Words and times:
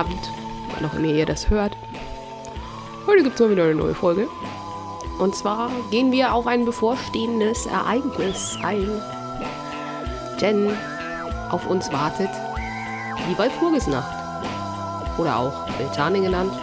Abend, 0.00 0.32
wann 0.72 0.88
auch 0.88 0.94
immer 0.94 1.08
ihr 1.08 1.26
das 1.26 1.50
hört. 1.50 1.76
Heute 3.06 3.22
gibt 3.22 3.34
es 3.34 3.40
mal 3.40 3.50
wieder 3.50 3.64
eine 3.64 3.74
neue 3.74 3.94
Folge. 3.94 4.28
Und 5.18 5.34
zwar 5.34 5.70
gehen 5.90 6.10
wir 6.10 6.32
auf 6.32 6.46
ein 6.46 6.64
bevorstehendes 6.64 7.66
Ereignis 7.66 8.56
ein. 8.62 8.88
Denn 10.40 10.74
auf 11.50 11.66
uns 11.66 11.92
wartet 11.92 12.30
die 13.28 13.36
Walpurgisnacht. 13.36 14.10
Oder 15.18 15.36
auch 15.36 15.66
Beltane 15.76 16.22
genannt. 16.22 16.58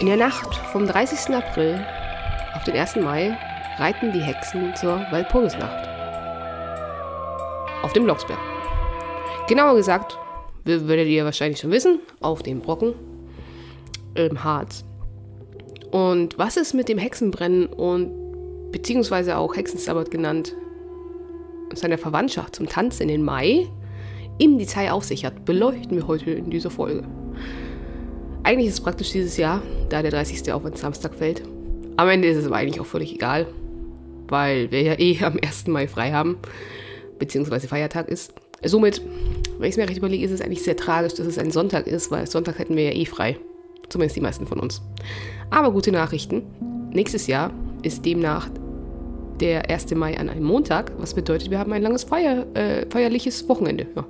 In 0.00 0.06
der 0.06 0.16
Nacht 0.16 0.52
vom 0.72 0.88
30. 0.88 1.36
April 1.36 1.86
auf 2.56 2.64
den 2.64 2.76
1. 2.76 2.96
Mai 2.96 3.38
reiten 3.78 4.10
die 4.10 4.22
Hexen 4.22 4.74
zur 4.74 5.06
Walpurgisnacht. 5.12 5.88
Auf 7.82 7.92
dem 7.92 8.02
Blocksberg. 8.02 8.40
Genauer 9.46 9.76
gesagt, 9.76 10.18
werdet 10.88 11.08
ihr 11.08 11.24
wahrscheinlich 11.24 11.60
schon 11.60 11.70
wissen, 11.70 12.00
auf 12.20 12.42
dem 12.42 12.60
Brocken 12.60 12.94
im 14.14 14.42
Harz. 14.44 14.84
Und 15.90 16.38
was 16.38 16.56
es 16.56 16.74
mit 16.74 16.88
dem 16.88 16.98
Hexenbrennen 16.98 17.66
und 17.66 18.70
beziehungsweise 18.70 19.36
auch 19.36 19.56
Hexensabbat 19.56 20.10
genannt 20.10 20.54
seiner 21.74 21.98
Verwandtschaft 21.98 22.56
zum 22.56 22.68
Tanz 22.68 23.00
in 23.00 23.08
den 23.08 23.22
Mai 23.22 23.66
im 24.38 24.58
Detail 24.58 24.92
auf 24.92 25.04
sich 25.04 25.24
hat, 25.24 25.44
beleuchten 25.44 25.96
wir 25.96 26.06
heute 26.06 26.30
in 26.30 26.50
dieser 26.50 26.70
Folge. 26.70 27.04
Eigentlich 28.42 28.68
ist 28.68 28.74
es 28.74 28.80
praktisch 28.80 29.12
dieses 29.12 29.36
Jahr, 29.36 29.62
da 29.90 30.02
der 30.02 30.10
30. 30.10 30.52
auf 30.52 30.64
einen 30.64 30.76
Samstag 30.76 31.14
fällt. 31.14 31.42
Am 31.96 32.08
Ende 32.08 32.28
ist 32.28 32.38
es 32.38 32.46
aber 32.46 32.56
eigentlich 32.56 32.80
auch 32.80 32.86
völlig 32.86 33.12
egal, 33.12 33.46
weil 34.28 34.70
wir 34.70 34.82
ja 34.82 34.98
eh 34.98 35.22
am 35.22 35.38
1. 35.42 35.66
Mai 35.66 35.86
frei 35.86 36.12
haben, 36.12 36.38
beziehungsweise 37.18 37.68
Feiertag 37.68 38.08
ist. 38.08 38.32
Somit, 38.64 39.02
wenn 39.60 39.68
ich 39.68 39.74
es 39.74 39.76
mir 39.76 39.88
recht 39.88 39.98
überlege, 39.98 40.24
ist 40.24 40.32
es 40.32 40.40
eigentlich 40.40 40.62
sehr 40.62 40.76
tragisch, 40.76 41.14
dass 41.14 41.26
es 41.26 41.38
ein 41.38 41.50
Sonntag 41.50 41.86
ist, 41.86 42.10
weil 42.10 42.26
Sonntag 42.26 42.58
hätten 42.58 42.76
wir 42.76 42.84
ja 42.84 42.92
eh 42.92 43.04
frei. 43.04 43.38
Zumindest 43.88 44.16
die 44.16 44.20
meisten 44.20 44.46
von 44.46 44.58
uns. 44.58 44.80
Aber 45.50 45.72
gute 45.72 45.92
Nachrichten. 45.92 46.42
Nächstes 46.92 47.26
Jahr 47.26 47.52
ist 47.82 48.04
demnach 48.04 48.48
der 49.40 49.70
1. 49.70 49.94
Mai 49.94 50.18
an 50.18 50.28
einem 50.28 50.44
Montag, 50.44 50.92
was 50.98 51.14
bedeutet, 51.14 51.50
wir 51.50 51.58
haben 51.58 51.72
ein 51.72 51.82
langes 51.82 52.04
Feier, 52.04 52.46
äh, 52.54 52.86
feierliches 52.90 53.48
Wochenende. 53.48 53.86
Ja. 53.96 54.06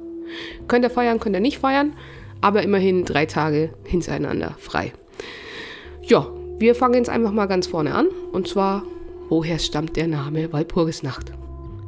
Könnt 0.69 0.85
ihr 0.85 0.91
feiern, 0.91 1.21
könnt 1.21 1.37
ihr 1.37 1.41
nicht 1.41 1.59
feiern, 1.59 1.95
aber 2.41 2.63
immerhin 2.63 3.05
drei 3.05 3.27
Tage 3.27 3.71
hintereinander 3.85 4.55
frei. 4.59 4.93
Ja, 6.03 6.29
wir 6.59 6.75
fangen 6.75 6.95
jetzt 6.95 7.11
einfach 7.11 7.33
mal 7.33 7.47
ganz 7.47 7.67
vorne 7.67 7.95
an. 7.95 8.09
Und 8.33 8.49
zwar, 8.49 8.85
woher 9.29 9.59
stammt 9.59 9.97
der 9.97 10.09
Name 10.09 10.53
Walpurgisnacht? 10.53 11.33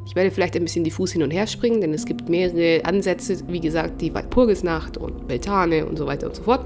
Ich 0.05 0.15
werde 0.15 0.31
vielleicht 0.31 0.55
ein 0.55 0.63
bisschen 0.63 0.83
diffus 0.83 1.11
hin 1.11 1.23
und 1.23 1.31
her 1.31 1.47
springen, 1.47 1.81
denn 1.81 1.93
es 1.93 2.05
gibt 2.05 2.29
mehrere 2.29 2.83
Ansätze, 2.85 3.37
wie 3.47 3.59
gesagt, 3.59 4.01
die 4.01 4.13
Walpurgisnacht 4.13 4.97
und 4.97 5.27
Beltane 5.27 5.85
und 5.85 5.97
so 5.97 6.05
weiter 6.05 6.27
und 6.27 6.35
so 6.35 6.43
fort. 6.43 6.65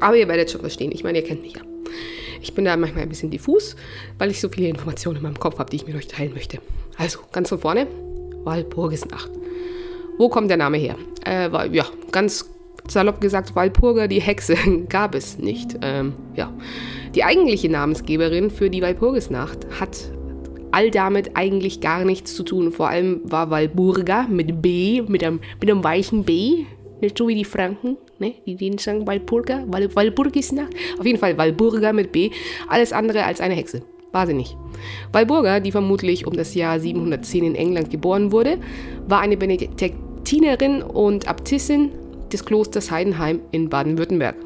Aber 0.00 0.16
ihr 0.16 0.28
werdet 0.28 0.50
schon 0.50 0.60
verstehen, 0.60 0.90
ich 0.92 1.04
meine, 1.04 1.18
ihr 1.18 1.24
kennt 1.24 1.42
mich 1.42 1.54
ja. 1.54 1.62
Ich 2.40 2.54
bin 2.54 2.64
da 2.64 2.76
manchmal 2.76 3.04
ein 3.04 3.08
bisschen 3.08 3.30
diffus, 3.30 3.74
weil 4.18 4.30
ich 4.30 4.40
so 4.40 4.48
viele 4.48 4.68
Informationen 4.68 5.16
in 5.16 5.22
meinem 5.22 5.38
Kopf 5.38 5.58
habe, 5.58 5.70
die 5.70 5.76
ich 5.76 5.86
mit 5.86 5.96
euch 5.96 6.08
teilen 6.08 6.34
möchte. 6.34 6.58
Also, 6.98 7.20
ganz 7.32 7.48
von 7.48 7.58
vorne, 7.58 7.86
Walpurgisnacht. 8.44 9.30
Wo 10.18 10.28
kommt 10.28 10.50
der 10.50 10.58
Name 10.58 10.76
her? 10.76 10.96
Äh, 11.26 11.48
ja, 11.74 11.86
ganz 12.12 12.50
salopp 12.86 13.20
gesagt, 13.20 13.56
Walpurga, 13.56 14.06
die 14.06 14.20
Hexe, 14.20 14.56
gab 14.88 15.14
es 15.14 15.38
nicht. 15.38 15.78
Ähm, 15.82 16.14
ja. 16.34 16.52
Die 17.14 17.24
eigentliche 17.24 17.68
Namensgeberin 17.68 18.50
für 18.50 18.70
die 18.70 18.82
Walpurgisnacht 18.82 19.66
hat 19.80 20.10
all 20.74 20.90
damit 20.90 21.36
eigentlich 21.36 21.80
gar 21.80 22.04
nichts 22.04 22.34
zu 22.34 22.42
tun. 22.42 22.72
Vor 22.72 22.88
allem 22.88 23.20
war 23.22 23.48
Walburga 23.50 24.26
mit 24.28 24.60
B, 24.60 25.02
mit 25.06 25.22
einem, 25.22 25.38
mit 25.60 25.70
einem 25.70 25.84
weichen 25.84 26.24
B, 26.24 26.64
nicht 27.00 27.16
so 27.16 27.28
wie 27.28 27.36
die 27.36 27.44
Franken, 27.44 27.96
ne? 28.18 28.34
die 28.44 28.56
denen 28.56 28.78
sagen 28.78 29.06
Walpurga, 29.06 29.64
Wal 29.68 29.94
Walpurgisnacht. 29.94 30.74
Auf 30.98 31.06
jeden 31.06 31.20
Fall 31.20 31.38
Walburga 31.38 31.92
mit 31.92 32.10
B, 32.10 32.30
alles 32.66 32.92
andere 32.92 33.24
als 33.24 33.40
eine 33.40 33.54
Hexe. 33.54 33.82
War 34.10 34.26
sie 34.26 34.34
nicht. 34.34 34.56
Walburga, 35.12 35.60
die 35.60 35.70
vermutlich 35.70 36.26
um 36.26 36.34
das 36.36 36.54
Jahr 36.56 36.80
710 36.80 37.44
in 37.44 37.54
England 37.54 37.90
geboren 37.90 38.32
wurde, 38.32 38.58
war 39.06 39.20
eine 39.20 39.36
Benediktinerin 39.36 40.82
und 40.82 41.28
Abtissin 41.28 41.92
des 42.32 42.44
Klosters 42.44 42.90
Heidenheim 42.90 43.40
in 43.52 43.68
Baden-Württemberg. 43.68 44.36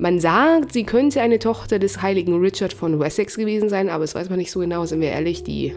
Man 0.00 0.18
sagt, 0.18 0.72
sie 0.72 0.82
könnte 0.84 1.20
eine 1.20 1.38
Tochter 1.38 1.78
des 1.78 2.00
heiligen 2.00 2.40
Richard 2.40 2.72
von 2.72 2.98
Wessex 2.98 3.36
gewesen 3.36 3.68
sein, 3.68 3.90
aber 3.90 4.04
das 4.04 4.14
weiß 4.14 4.30
man 4.30 4.38
nicht 4.38 4.50
so 4.50 4.60
genau, 4.60 4.86
sind 4.86 5.02
wir 5.02 5.10
ehrlich. 5.10 5.42
Die, 5.42 5.74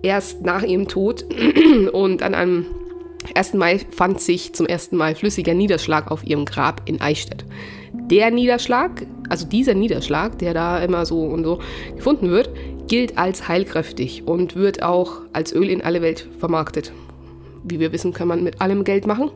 erst 0.00 0.46
nach 0.46 0.62
ihrem 0.62 0.88
Tod 0.88 1.26
und 1.92 2.22
an 2.22 2.34
einem 2.34 2.64
1. 3.34 3.52
Mai 3.52 3.80
fand 3.90 4.22
sich 4.22 4.54
zum 4.54 4.64
ersten 4.64 4.96
Mal 4.96 5.14
flüssiger 5.14 5.52
Niederschlag 5.52 6.10
auf 6.10 6.26
ihrem 6.26 6.46
Grab 6.46 6.80
in 6.86 7.02
Eichstätt. 7.02 7.44
Der 7.92 8.30
Niederschlag, 8.30 9.06
also 9.28 9.46
dieser 9.46 9.74
Niederschlag, 9.74 10.38
der 10.38 10.54
da 10.54 10.78
immer 10.78 11.04
so 11.04 11.20
und 11.20 11.44
so 11.44 11.58
gefunden 11.94 12.30
wird, 12.30 12.48
gilt 12.88 13.18
als 13.18 13.46
heilkräftig 13.46 14.26
und 14.26 14.56
wird 14.56 14.82
auch 14.82 15.20
als 15.34 15.52
Öl 15.52 15.68
in 15.68 15.82
alle 15.82 16.00
Welt 16.00 16.26
vermarktet 16.38 16.92
wie 17.68 17.80
wir 17.80 17.92
wissen, 17.92 18.12
kann 18.12 18.28
man 18.28 18.42
mit 18.42 18.60
allem 18.60 18.84
Geld 18.84 19.06
machen. 19.06 19.30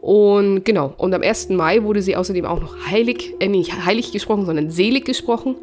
Und 0.00 0.64
genau, 0.64 0.94
und 0.96 1.12
am 1.12 1.22
1. 1.22 1.50
Mai 1.50 1.82
wurde 1.82 2.00
sie 2.00 2.16
außerdem 2.16 2.46
auch 2.46 2.60
noch 2.60 2.74
heilig, 2.90 3.34
äh, 3.38 3.48
nicht 3.48 3.84
heilig 3.84 4.12
gesprochen, 4.12 4.46
sondern 4.46 4.70
selig 4.70 5.04
gesprochen. 5.04 5.56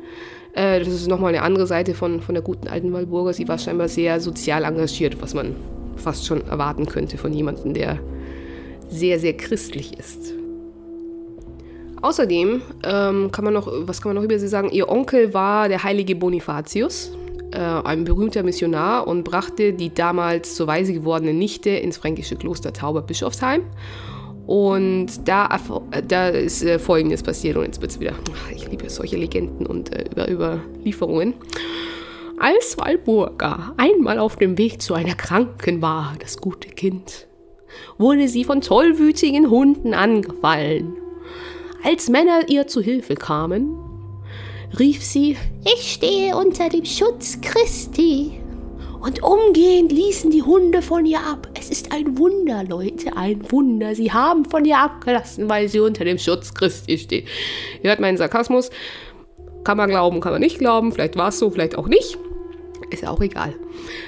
Äh, 0.54 0.80
das 0.80 0.90
ist 0.90 1.08
nochmal 1.08 1.34
eine 1.34 1.42
andere 1.42 1.66
Seite 1.66 1.96
von, 1.96 2.22
von 2.22 2.36
der 2.36 2.44
guten 2.44 2.68
alten 2.68 2.94
Walburger. 2.94 3.34
Sie 3.34 3.48
war 3.48 3.58
scheinbar 3.58 3.88
sehr 3.88 4.20
sozial 4.20 4.64
engagiert, 4.64 5.22
was 5.22 5.34
man 5.34 5.56
fast 5.96 6.26
schon 6.26 6.46
erwarten 6.48 6.86
könnte 6.86 7.18
von 7.18 7.34
jemandem, 7.34 7.74
der 7.74 8.00
sehr, 8.90 9.20
sehr 9.20 9.36
christlich 9.36 9.98
ist. 9.98 10.34
Außerdem 12.02 12.62
ähm, 12.84 13.32
kann 13.32 13.44
man 13.44 13.54
noch, 13.54 13.68
was 13.72 14.02
kann 14.02 14.10
man 14.10 14.18
noch 14.18 14.24
über 14.24 14.38
sie 14.38 14.48
sagen? 14.48 14.70
Ihr 14.72 14.88
Onkel 14.88 15.34
war 15.34 15.68
der 15.68 15.84
heilige 15.84 16.16
Bonifatius 16.16 17.12
äh, 17.52 17.58
ein 17.58 18.04
berühmter 18.04 18.44
Missionar 18.44 19.08
und 19.08 19.24
brachte 19.24 19.74
die 19.74 19.94
damals 19.94 20.56
zur 20.56 20.68
Weise 20.68 20.94
gewordene 20.94 21.34
Nichte 21.34 21.70
ins 21.70 21.98
fränkische 21.98 22.36
Kloster 22.36 22.74
Tauberbischofsheim. 22.74 23.64
Und 24.46 25.28
da, 25.28 25.60
äh, 25.92 26.02
da 26.02 26.30
ist 26.30 26.64
äh, 26.64 26.80
Folgendes 26.80 27.22
passiert 27.22 27.58
und 27.58 27.66
jetzt 27.66 27.82
wird 27.82 27.92
es 27.92 28.00
wieder, 28.00 28.14
ich 28.56 28.70
liebe 28.70 28.90
solche 28.90 29.18
Legenden 29.18 29.66
und 29.66 29.94
äh, 29.94 30.06
über 30.10 30.30
Überlieferungen. 30.30 31.34
Als 32.40 32.78
Walburga 32.78 33.74
einmal 33.78 34.20
auf 34.20 34.36
dem 34.36 34.58
Weg 34.58 34.82
zu 34.82 34.94
einer 34.94 35.16
Kranken 35.16 35.82
war, 35.82 36.16
das 36.20 36.38
gute 36.38 36.70
Kind, 36.70 37.28
wurde 37.98 38.28
sie 38.28 38.44
von 38.44 38.62
tollwütigen 38.62 39.50
Hunden 39.50 39.94
angefallen. 39.94 40.96
Als 41.84 42.10
Männer 42.10 42.48
ihr 42.48 42.68
zu 42.68 42.82
Hilfe 42.82 43.16
kamen, 43.16 43.76
rief 44.78 45.04
sie, 45.04 45.38
ich 45.64 45.94
stehe 45.94 46.36
unter 46.36 46.70
dem 46.70 46.86
Schutz 46.86 47.40
Christi. 47.42 48.42
Und 49.00 49.22
umgehend 49.22 49.92
ließen 49.92 50.32
die 50.32 50.42
Hunde 50.42 50.82
von 50.82 51.06
ihr 51.06 51.20
ab. 51.20 51.48
Es 51.54 51.70
ist 51.70 51.92
ein 51.92 52.18
Wunder, 52.18 52.64
Leute, 52.64 53.16
ein 53.16 53.52
Wunder. 53.52 53.94
Sie 53.94 54.12
haben 54.12 54.44
von 54.46 54.66
ihr 54.66 54.80
abgelassen, 54.80 55.48
weil 55.50 55.70
sie 55.70 55.80
unter 55.80 56.04
dem 56.04 56.18
Schutz 56.18 56.54
Christi 56.54 56.98
steht. 56.98 57.26
Ihr 57.84 57.92
hört 57.92 58.00
meinen 58.00 58.18
Sarkasmus. 58.18 58.72
Kann 59.64 59.78
man 59.78 59.90
glauben, 59.90 60.20
kann 60.20 60.32
man 60.32 60.42
nicht 60.42 60.58
glauben. 60.58 60.92
Vielleicht 60.92 61.16
war 61.16 61.30
es 61.30 61.40
so, 61.40 61.52
vielleicht 61.52 61.78
auch 61.78 61.88
nicht. 61.88 62.18
Ist 62.90 63.04
ja 63.04 63.10
auch 63.10 63.22
egal. 63.22 63.54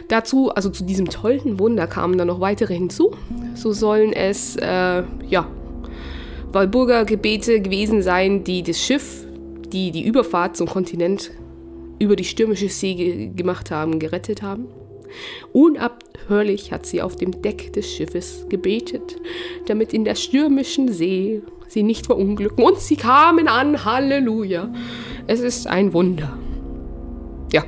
Dazu, 0.08 0.50
also 0.52 0.70
zu 0.70 0.84
diesem 0.84 1.10
tollen 1.10 1.60
Wunder 1.60 1.86
kamen 1.86 2.18
dann 2.18 2.28
noch 2.28 2.40
weitere 2.40 2.74
hinzu. 2.74 3.12
So 3.56 3.74
sollen 3.74 4.14
es, 4.14 4.56
äh, 4.56 5.04
ja, 5.28 5.48
Walburger 6.52 7.06
Gebete 7.06 7.62
gewesen 7.62 8.02
sein, 8.02 8.44
die 8.44 8.64
das 8.64 8.80
Schiff, 8.80 9.26
die 9.72 9.92
die 9.92 10.06
Überfahrt 10.06 10.58
zum 10.58 10.68
Kontinent 10.68 11.32
über 12.00 12.16
die 12.16 12.24
stürmische 12.24 12.70
See 12.70 12.96
ge 12.96 13.30
gemacht 13.36 13.72
haben, 13.72 14.00
gerettet 14.00 14.42
haben. 14.42 14.68
Unabhörlich 15.54 16.72
hat 16.72 16.86
sie 16.86 17.02
auf 17.02 17.16
dem 17.16 17.42
Deck 17.42 17.74
des 17.74 17.92
Schiffes 17.92 18.46
gebetet, 18.50 19.18
damit 19.68 19.94
in 19.94 20.06
der 20.06 20.16
stürmischen 20.16 20.92
See 20.92 21.42
sie 21.68 21.84
nicht 21.84 22.06
verunglücken. 22.06 22.64
Und 22.64 22.80
sie 22.80 22.96
kamen 22.96 23.48
an, 23.48 23.86
Halleluja. 23.86 24.72
Es 25.28 25.40
ist 25.40 25.68
ein 25.68 25.94
Wunder. 25.94 26.38
Ja, 27.52 27.64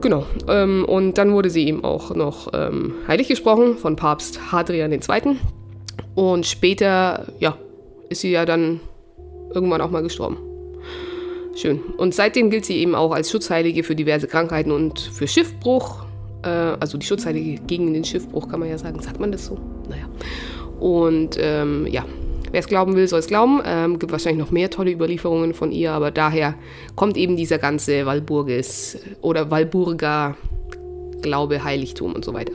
genau. 0.00 0.26
Ähm, 0.48 0.84
und 0.84 1.18
dann 1.18 1.32
wurde 1.32 1.50
sie 1.50 1.66
eben 1.66 1.84
auch 1.84 2.14
noch 2.14 2.48
ähm, 2.52 2.94
heilig 3.06 3.28
gesprochen 3.28 3.76
von 3.76 3.96
Papst 3.96 4.52
Hadrian 4.52 4.92
II. 4.92 5.36
Und 6.14 6.46
später, 6.46 7.32
ja, 7.38 7.56
ist 8.08 8.22
sie 8.22 8.30
ja 8.30 8.44
dann 8.44 8.80
irgendwann 9.54 9.80
auch 9.80 9.90
mal 9.90 10.02
gestorben. 10.02 10.49
Schön. 11.54 11.80
Und 11.96 12.14
seitdem 12.14 12.50
gilt 12.50 12.64
sie 12.64 12.76
eben 12.78 12.94
auch 12.94 13.12
als 13.12 13.30
Schutzheilige 13.30 13.82
für 13.82 13.96
diverse 13.96 14.26
Krankheiten 14.26 14.70
und 14.70 15.00
für 15.00 15.26
Schiffbruch. 15.26 16.04
Äh, 16.42 16.48
also 16.48 16.96
die 16.96 17.06
Schutzheilige 17.06 17.60
gegen 17.66 17.92
den 17.92 18.04
Schiffbruch, 18.04 18.48
kann 18.48 18.60
man 18.60 18.68
ja 18.68 18.78
sagen. 18.78 19.00
Sagt 19.00 19.20
man 19.20 19.32
das 19.32 19.46
so? 19.46 19.58
Naja. 19.88 20.08
Und 20.78 21.36
ähm, 21.40 21.86
ja, 21.86 22.04
wer 22.50 22.60
es 22.60 22.66
glauben 22.66 22.94
will, 22.96 23.08
soll 23.08 23.18
es 23.18 23.26
glauben. 23.26 23.60
Ähm, 23.64 23.98
gibt 23.98 24.12
wahrscheinlich 24.12 24.42
noch 24.42 24.52
mehr 24.52 24.70
tolle 24.70 24.92
Überlieferungen 24.92 25.54
von 25.54 25.72
ihr, 25.72 25.92
aber 25.92 26.10
daher 26.10 26.54
kommt 26.94 27.16
eben 27.16 27.36
dieser 27.36 27.58
ganze 27.58 28.06
Walburgis 28.06 28.98
oder 29.20 29.50
Walburger 29.50 30.36
Glaube, 31.20 31.62
Heiligtum 31.62 32.14
und 32.14 32.24
so 32.24 32.32
weiter. 32.32 32.54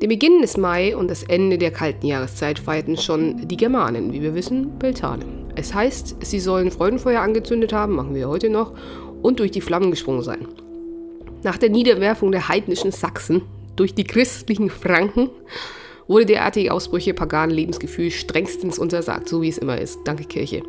Den 0.00 0.08
Beginn 0.08 0.40
des 0.40 0.56
Mai 0.56 0.96
und 0.96 1.08
das 1.08 1.24
Ende 1.24 1.58
der 1.58 1.72
kalten 1.72 2.06
Jahreszeit 2.06 2.58
feierten 2.58 2.96
schon 2.96 3.48
die 3.48 3.56
Germanen, 3.56 4.12
wie 4.12 4.22
wir 4.22 4.34
wissen, 4.34 4.78
Beltane. 4.78 5.39
Es 5.60 5.74
heißt, 5.74 6.16
sie 6.22 6.40
sollen 6.40 6.70
Freudenfeuer 6.70 7.20
angezündet 7.20 7.74
haben, 7.74 7.94
machen 7.94 8.14
wir 8.14 8.30
heute 8.30 8.48
noch, 8.48 8.72
und 9.20 9.40
durch 9.40 9.50
die 9.50 9.60
Flammen 9.60 9.90
gesprungen 9.90 10.22
sein. 10.22 10.48
Nach 11.42 11.58
der 11.58 11.68
Niederwerfung 11.68 12.32
der 12.32 12.48
heidnischen 12.48 12.92
Sachsen 12.92 13.42
durch 13.76 13.92
die 13.92 14.04
christlichen 14.04 14.70
Franken 14.70 15.28
wurde 16.08 16.24
derartige 16.24 16.72
Ausbrüche 16.72 17.12
paganen 17.12 17.54
Lebensgefühl 17.54 18.10
strengstens 18.10 18.78
untersagt, 18.78 19.28
so 19.28 19.42
wie 19.42 19.50
es 19.50 19.58
immer 19.58 19.78
ist. 19.78 19.98
Danke 20.06 20.24
Kirche. 20.24 20.62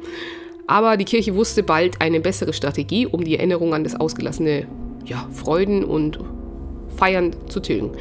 Aber 0.67 0.97
die 0.97 1.05
Kirche 1.05 1.35
wusste 1.35 1.63
bald 1.63 2.01
eine 2.01 2.19
bessere 2.19 2.51
Strategie, 2.51 3.07
um 3.07 3.23
die 3.23 3.38
Erinnerung 3.38 3.73
an 3.73 3.85
das 3.85 3.95
ausgelassene 3.95 4.67
ja, 5.05 5.25
Freuden 5.31 5.85
und 5.85 6.19
Feiern 6.97 7.33
zu 7.47 7.61
tilgen. 7.61 7.91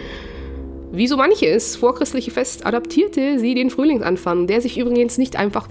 Wie 0.91 1.07
so 1.07 1.17
manches 1.17 1.77
vorchristliche 1.77 2.33
Fest 2.33 2.67
adaptierte 2.67 3.39
sie 3.39 3.55
den 3.55 3.71
Frühlingsanfang, 3.71 4.49
der 4.49 4.61
sich 4.61 4.77
übrigens 4.77 5.19
nicht 5.19 5.37
einfach 5.37 5.69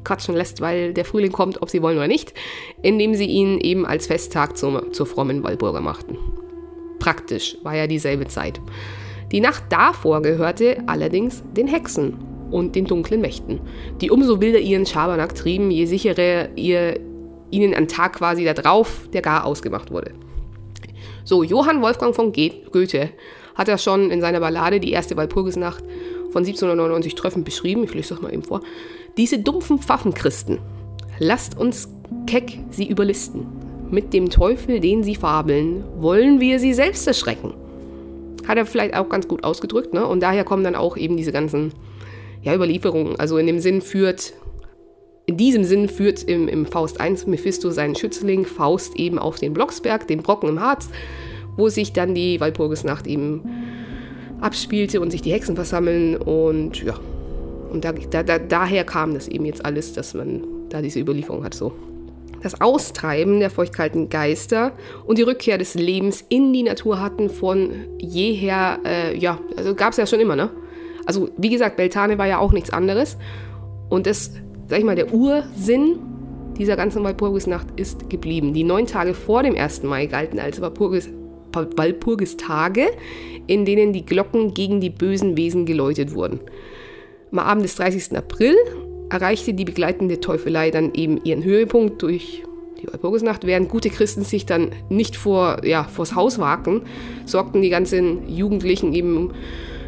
wegquatschen 0.00 0.34
lässt, 0.34 0.60
weil 0.60 0.92
der 0.92 1.04
Frühling 1.04 1.32
kommt, 1.32 1.62
ob 1.62 1.70
sie 1.70 1.82
wollen 1.82 1.96
oder 1.96 2.08
nicht, 2.08 2.34
indem 2.82 3.14
sie 3.14 3.26
ihn 3.26 3.58
eben 3.58 3.86
als 3.86 4.06
Festtag 4.06 4.56
zum, 4.56 4.92
zur 4.92 5.06
frommen 5.06 5.42
Walburger 5.42 5.80
machten. 5.80 6.18
Praktisch 6.98 7.56
war 7.62 7.76
ja 7.76 7.86
dieselbe 7.86 8.26
Zeit. 8.26 8.60
Die 9.32 9.40
Nacht 9.40 9.64
davor 9.70 10.22
gehörte 10.22 10.82
allerdings 10.86 11.42
den 11.56 11.66
Hexen 11.66 12.18
und 12.50 12.74
den 12.74 12.84
dunklen 12.84 13.20
Mächten, 13.20 13.60
die 14.00 14.10
umso 14.10 14.40
wilder 14.40 14.58
ihren 14.58 14.84
Schabernack 14.84 15.34
trieben, 15.34 15.70
je 15.70 15.84
sicherer 15.86 16.48
ihr, 16.56 16.98
ihnen 17.50 17.74
ein 17.74 17.86
Tag 17.86 18.14
quasi 18.14 18.44
darauf 18.44 19.08
der 19.12 19.22
gar 19.22 19.44
ausgemacht 19.44 19.92
wurde. 19.92 20.12
So, 21.24 21.44
Johann 21.44 21.80
Wolfgang 21.80 22.14
von 22.14 22.32
Goethe 22.32 23.10
hat 23.54 23.68
er 23.68 23.78
schon 23.78 24.10
in 24.10 24.20
seiner 24.20 24.40
Ballade 24.40 24.80
Die 24.80 24.90
erste 24.90 25.16
Walpurgisnacht 25.16 25.84
von 26.32 26.44
1799 26.44 27.14
treffend 27.14 27.44
beschrieben. 27.44 27.84
Ich 27.84 27.94
lese 27.94 28.14
das 28.14 28.22
mal 28.22 28.32
eben 28.32 28.42
vor. 28.42 28.60
Diese 29.16 29.38
dumpfen 29.38 29.78
Pfaffenchristen, 29.78 30.58
lasst 31.18 31.58
uns 31.58 31.88
keck 32.26 32.58
sie 32.70 32.88
überlisten. 32.88 33.46
Mit 33.90 34.12
dem 34.12 34.30
Teufel, 34.30 34.78
den 34.80 35.02
sie 35.02 35.16
fabeln, 35.16 35.84
wollen 35.98 36.40
wir 36.40 36.60
sie 36.60 36.74
selbst 36.74 37.06
erschrecken. 37.06 37.54
Hat 38.46 38.56
er 38.56 38.66
vielleicht 38.66 38.94
auch 38.94 39.08
ganz 39.08 39.26
gut 39.26 39.42
ausgedrückt, 39.42 39.92
ne? 39.92 40.06
Und 40.06 40.20
daher 40.20 40.44
kommen 40.44 40.64
dann 40.64 40.76
auch 40.76 40.96
eben 40.96 41.16
diese 41.16 41.32
ganzen 41.32 41.72
ja, 42.42 42.54
Überlieferungen. 42.54 43.18
Also 43.18 43.36
in 43.38 43.46
dem 43.46 43.58
Sinn 43.58 43.80
führt, 43.80 44.32
in 45.26 45.36
diesem 45.36 45.64
Sinn 45.64 45.88
führt 45.88 46.22
im, 46.22 46.48
im 46.48 46.66
Faust 46.66 47.00
1 47.00 47.26
Mephisto 47.26 47.70
seinen 47.70 47.96
Schützling 47.96 48.44
Faust 48.44 48.96
eben 48.96 49.18
auf 49.18 49.38
den 49.38 49.52
Blocksberg, 49.52 50.06
den 50.06 50.22
Brocken 50.22 50.48
im 50.48 50.60
Harz, 50.60 50.88
wo 51.56 51.68
sich 51.68 51.92
dann 51.92 52.14
die 52.14 52.40
Walpurgisnacht 52.40 53.06
eben 53.06 53.42
abspielte 54.40 55.00
und 55.00 55.10
sich 55.10 55.22
die 55.22 55.32
Hexen 55.32 55.54
versammeln 55.54 56.16
und 56.16 56.82
ja. 56.82 56.94
Und 57.70 57.84
da, 57.84 57.92
da, 57.92 58.22
da, 58.22 58.38
daher 58.38 58.84
kam 58.84 59.14
das 59.14 59.28
eben 59.28 59.44
jetzt 59.44 59.64
alles, 59.64 59.92
dass 59.92 60.14
man 60.14 60.42
da 60.70 60.82
diese 60.82 60.98
Überlieferung 60.98 61.44
hat 61.44 61.54
so. 61.54 61.72
Das 62.42 62.60
Austreiben 62.60 63.38
der 63.38 63.50
feuchtkalten 63.50 64.08
Geister 64.08 64.72
und 65.06 65.18
die 65.18 65.22
Rückkehr 65.22 65.58
des 65.58 65.74
Lebens 65.74 66.24
in 66.28 66.52
die 66.52 66.62
Natur 66.62 67.00
hatten 67.00 67.28
von 67.28 67.70
jeher, 67.98 68.80
äh, 68.84 69.16
ja, 69.16 69.38
also 69.56 69.74
gab 69.74 69.92
es 69.92 69.98
ja 69.98 70.06
schon 70.06 70.20
immer, 70.20 70.36
ne? 70.36 70.50
Also 71.06 71.28
wie 71.36 71.50
gesagt, 71.50 71.76
Beltane 71.76 72.18
war 72.18 72.26
ja 72.26 72.38
auch 72.38 72.52
nichts 72.52 72.70
anderes. 72.70 73.18
Und 73.88 74.06
das, 74.06 74.32
sag 74.68 74.78
ich 74.78 74.84
mal, 74.84 74.96
der 74.96 75.12
Ursinn 75.12 75.98
dieser 76.56 76.76
ganzen 76.76 77.02
Walpurgisnacht 77.02 77.68
ist 77.76 78.08
geblieben. 78.10 78.52
Die 78.54 78.64
neun 78.64 78.86
Tage 78.86 79.14
vor 79.14 79.42
dem 79.42 79.56
1. 79.56 79.82
Mai 79.82 80.06
galten 80.06 80.38
als 80.38 80.60
Walpurgis, 80.60 81.08
Walpurgistage, 81.52 82.88
in 83.46 83.64
denen 83.64 83.92
die 83.92 84.04
Glocken 84.04 84.54
gegen 84.54 84.80
die 84.80 84.90
bösen 84.90 85.36
Wesen 85.36 85.66
geläutet 85.66 86.14
wurden. 86.14 86.40
Am 87.32 87.38
Abend 87.38 87.64
des 87.64 87.76
30. 87.76 88.16
April 88.16 88.56
erreichte 89.10 89.54
die 89.54 89.64
begleitende 89.64 90.20
Teufelei 90.20 90.70
dann 90.70 90.94
eben 90.94 91.22
ihren 91.24 91.44
Höhepunkt 91.44 92.02
durch 92.02 92.42
die 92.80 92.86
Walpurgisnacht. 92.86 93.46
Während 93.46 93.68
gute 93.68 93.90
Christen 93.90 94.22
sich 94.22 94.46
dann 94.46 94.70
nicht 94.88 95.16
vor, 95.16 95.64
ja, 95.64 95.84
vors 95.84 96.14
Haus 96.14 96.38
wagten, 96.38 96.82
sorgten 97.26 97.62
die 97.62 97.70
ganzen 97.70 98.28
Jugendlichen 98.28 98.92
eben 98.92 99.32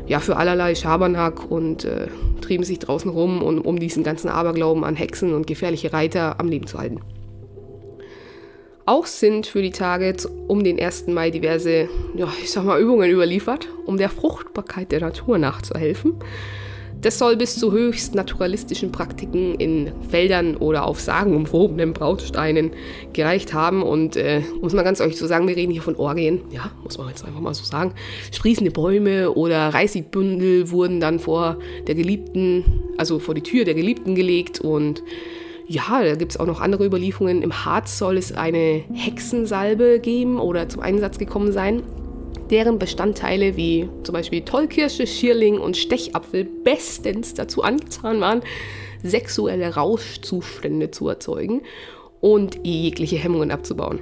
ja, 0.06 0.20
für 0.20 0.36
allerlei 0.36 0.74
Schabernack 0.74 1.50
und 1.50 1.84
äh, 1.84 2.08
trieben 2.40 2.64
sich 2.64 2.80
draußen 2.80 3.10
rum, 3.10 3.42
um, 3.42 3.60
um 3.60 3.78
diesen 3.78 4.02
ganzen 4.02 4.28
Aberglauben 4.28 4.84
an 4.84 4.96
Hexen 4.96 5.32
und 5.32 5.46
gefährliche 5.46 5.92
Reiter 5.92 6.40
am 6.40 6.48
Leben 6.48 6.66
zu 6.66 6.78
halten. 6.78 7.00
Auch 8.84 9.06
sind 9.06 9.46
für 9.46 9.62
die 9.62 9.70
Tage 9.70 10.16
um 10.48 10.64
den 10.64 10.80
1. 10.80 11.06
Mai 11.06 11.30
diverse, 11.30 11.88
ja, 12.16 12.28
ich 12.42 12.50
sag 12.50 12.64
mal, 12.64 12.80
Übungen 12.80 13.10
überliefert, 13.10 13.68
um 13.86 13.96
der 13.96 14.08
Fruchtbarkeit 14.08 14.90
der 14.90 15.00
Natur 15.00 15.38
nachzuhelfen. 15.38 16.14
Das 17.00 17.18
soll 17.18 17.36
bis 17.36 17.56
zu 17.56 17.72
höchst 17.72 18.14
naturalistischen 18.14 18.92
Praktiken 18.92 19.56
in 19.56 19.90
Feldern 20.08 20.56
oder 20.56 20.86
auf 20.86 21.00
sagenumwobenen 21.00 21.92
Brautsteinen 21.92 22.70
gereicht 23.12 23.52
haben. 23.52 23.82
Und 23.82 24.16
äh, 24.16 24.40
muss 24.60 24.72
man 24.72 24.84
ganz 24.84 25.00
ehrlich 25.00 25.18
so 25.18 25.26
sagen, 25.26 25.48
wir 25.48 25.56
reden 25.56 25.72
hier 25.72 25.82
von 25.82 25.96
Orgien, 25.96 26.42
ja, 26.50 26.70
muss 26.84 26.98
man 26.98 27.08
jetzt 27.08 27.24
einfach 27.24 27.40
mal 27.40 27.54
so 27.54 27.64
sagen. 27.64 27.94
Sprießende 28.32 28.70
Bäume 28.70 29.32
oder 29.32 29.74
Reisigbündel 29.74 30.70
wurden 30.70 31.00
dann 31.00 31.18
vor 31.18 31.58
der 31.88 31.96
Geliebten, 31.96 32.64
also 32.98 33.18
vor 33.18 33.34
die 33.34 33.42
Tür 33.42 33.64
der 33.64 33.74
Geliebten 33.74 34.14
gelegt 34.14 34.60
und 34.60 35.02
ja, 35.66 36.02
da 36.02 36.14
gibt 36.14 36.32
es 36.32 36.40
auch 36.40 36.46
noch 36.46 36.60
andere 36.60 36.84
Überlieferungen. 36.84 37.42
Im 37.42 37.64
Harz 37.64 37.98
soll 37.98 38.16
es 38.16 38.32
eine 38.32 38.84
Hexensalbe 38.92 40.00
geben 40.00 40.38
oder 40.38 40.68
zum 40.68 40.82
Einsatz 40.82 41.18
gekommen 41.18 41.52
sein, 41.52 41.82
deren 42.50 42.78
Bestandteile 42.78 43.56
wie 43.56 43.88
zum 44.02 44.12
Beispiel 44.12 44.42
Tollkirsche, 44.42 45.06
Schierling 45.06 45.58
und 45.58 45.76
Stechapfel 45.76 46.44
bestens 46.44 47.34
dazu 47.34 47.62
angetan 47.62 48.20
waren, 48.20 48.42
sexuelle 49.02 49.74
Rauschzustände 49.74 50.90
zu 50.90 51.08
erzeugen 51.08 51.62
und 52.20 52.58
jegliche 52.62 53.16
Hemmungen 53.16 53.50
abzubauen. 53.50 54.00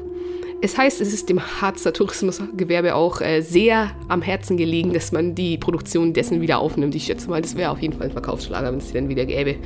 Es 0.62 0.76
heißt, 0.76 1.00
es 1.00 1.14
ist 1.14 1.30
dem 1.30 1.40
Harzer 1.40 1.94
Tourismusgewerbe 1.94 2.94
auch 2.94 3.22
äh, 3.22 3.40
sehr 3.40 3.92
am 4.08 4.20
Herzen 4.20 4.58
gelegen, 4.58 4.92
dass 4.92 5.10
man 5.10 5.34
die 5.34 5.56
Produktion 5.56 6.12
dessen 6.12 6.42
wieder 6.42 6.58
aufnimmt. 6.58 6.94
Ich 6.94 7.04
schätze 7.04 7.30
mal, 7.30 7.40
das 7.40 7.56
wäre 7.56 7.70
auf 7.70 7.80
jeden 7.80 7.94
Fall 7.94 8.08
ein 8.08 8.12
Verkaufsschlager, 8.12 8.70
wenn 8.70 8.78
es 8.78 8.92
den 8.92 9.08
wieder 9.08 9.24
gäbe. 9.24 9.56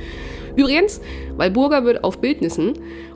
Übrigens, 0.55 1.01
Walburga 1.37 1.83
wird 1.83 2.03
auf 2.03 2.19
Bildnissen 2.19 2.73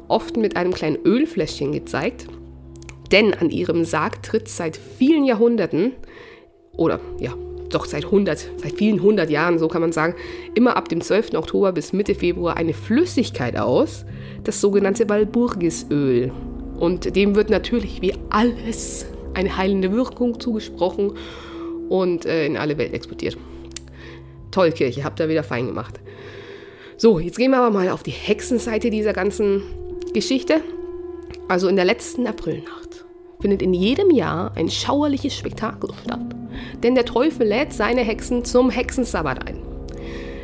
oft 0.07 0.37
mit 0.37 0.55
einem 0.55 0.73
kleinen 0.73 0.97
Ölfläschchen 1.05 1.71
gezeigt, 1.71 2.27
denn 3.11 3.33
an 3.33 3.49
ihrem 3.49 3.85
Sarg 3.85 4.21
tritt 4.23 4.47
seit 4.47 4.77
vielen 4.77 5.23
Jahrhunderten 5.23 5.93
oder 6.75 6.99
ja, 7.19 7.33
doch 7.69 7.85
seit 7.85 8.05
100, 8.05 8.49
seit 8.57 8.73
vielen 8.73 9.01
hundert 9.01 9.29
Jahren, 9.29 9.59
so 9.59 9.67
kann 9.67 9.81
man 9.81 9.91
sagen, 9.91 10.15
immer 10.55 10.75
ab 10.75 10.89
dem 10.89 11.01
12. 11.01 11.35
Oktober 11.35 11.71
bis 11.71 11.93
Mitte 11.93 12.15
Februar 12.15 12.57
eine 12.57 12.73
Flüssigkeit 12.73 13.57
aus, 13.57 14.05
das 14.43 14.59
sogenannte 14.59 15.07
Walburgisöl. 15.07 16.31
Und 16.79 17.15
dem 17.15 17.35
wird 17.35 17.49
natürlich 17.49 18.01
wie 18.01 18.13
alles 18.29 19.05
eine 19.33 19.55
heilende 19.55 19.91
Wirkung 19.91 20.39
zugesprochen 20.39 21.13
und 21.89 22.25
äh, 22.25 22.45
in 22.45 22.57
alle 22.57 22.77
Welt 22.77 22.93
exportiert. 22.93 23.37
Toll, 24.51 24.71
Kirche, 24.71 25.03
habt 25.03 25.19
ihr 25.19 25.29
wieder 25.29 25.43
fein 25.43 25.67
gemacht. 25.67 25.99
So, 27.01 27.17
jetzt 27.17 27.37
gehen 27.37 27.51
wir 27.51 27.59
aber 27.59 27.71
mal 27.71 27.87
auf 27.91 28.03
die 28.03 28.11
Hexenseite 28.11 28.89
dieser 28.89 29.13
ganzen 29.13 29.63
Geschichte. 30.13 30.59
Also 31.47 31.69
in 31.69 31.77
der 31.77 31.85
letzten 31.85 32.27
Aprilnacht 32.27 33.05
findet 33.39 33.61
in 33.61 33.73
jedem 33.73 34.11
Jahr 34.11 34.51
ein 34.57 34.69
schauerliches 34.69 35.33
Spektakel 35.33 35.91
statt. 36.03 36.19
Denn 36.83 36.95
der 36.95 37.05
Teufel 37.05 37.47
lädt 37.47 37.71
seine 37.71 38.01
Hexen 38.01 38.43
zum 38.43 38.69
Hexensabbat 38.69 39.47
ein. 39.47 39.61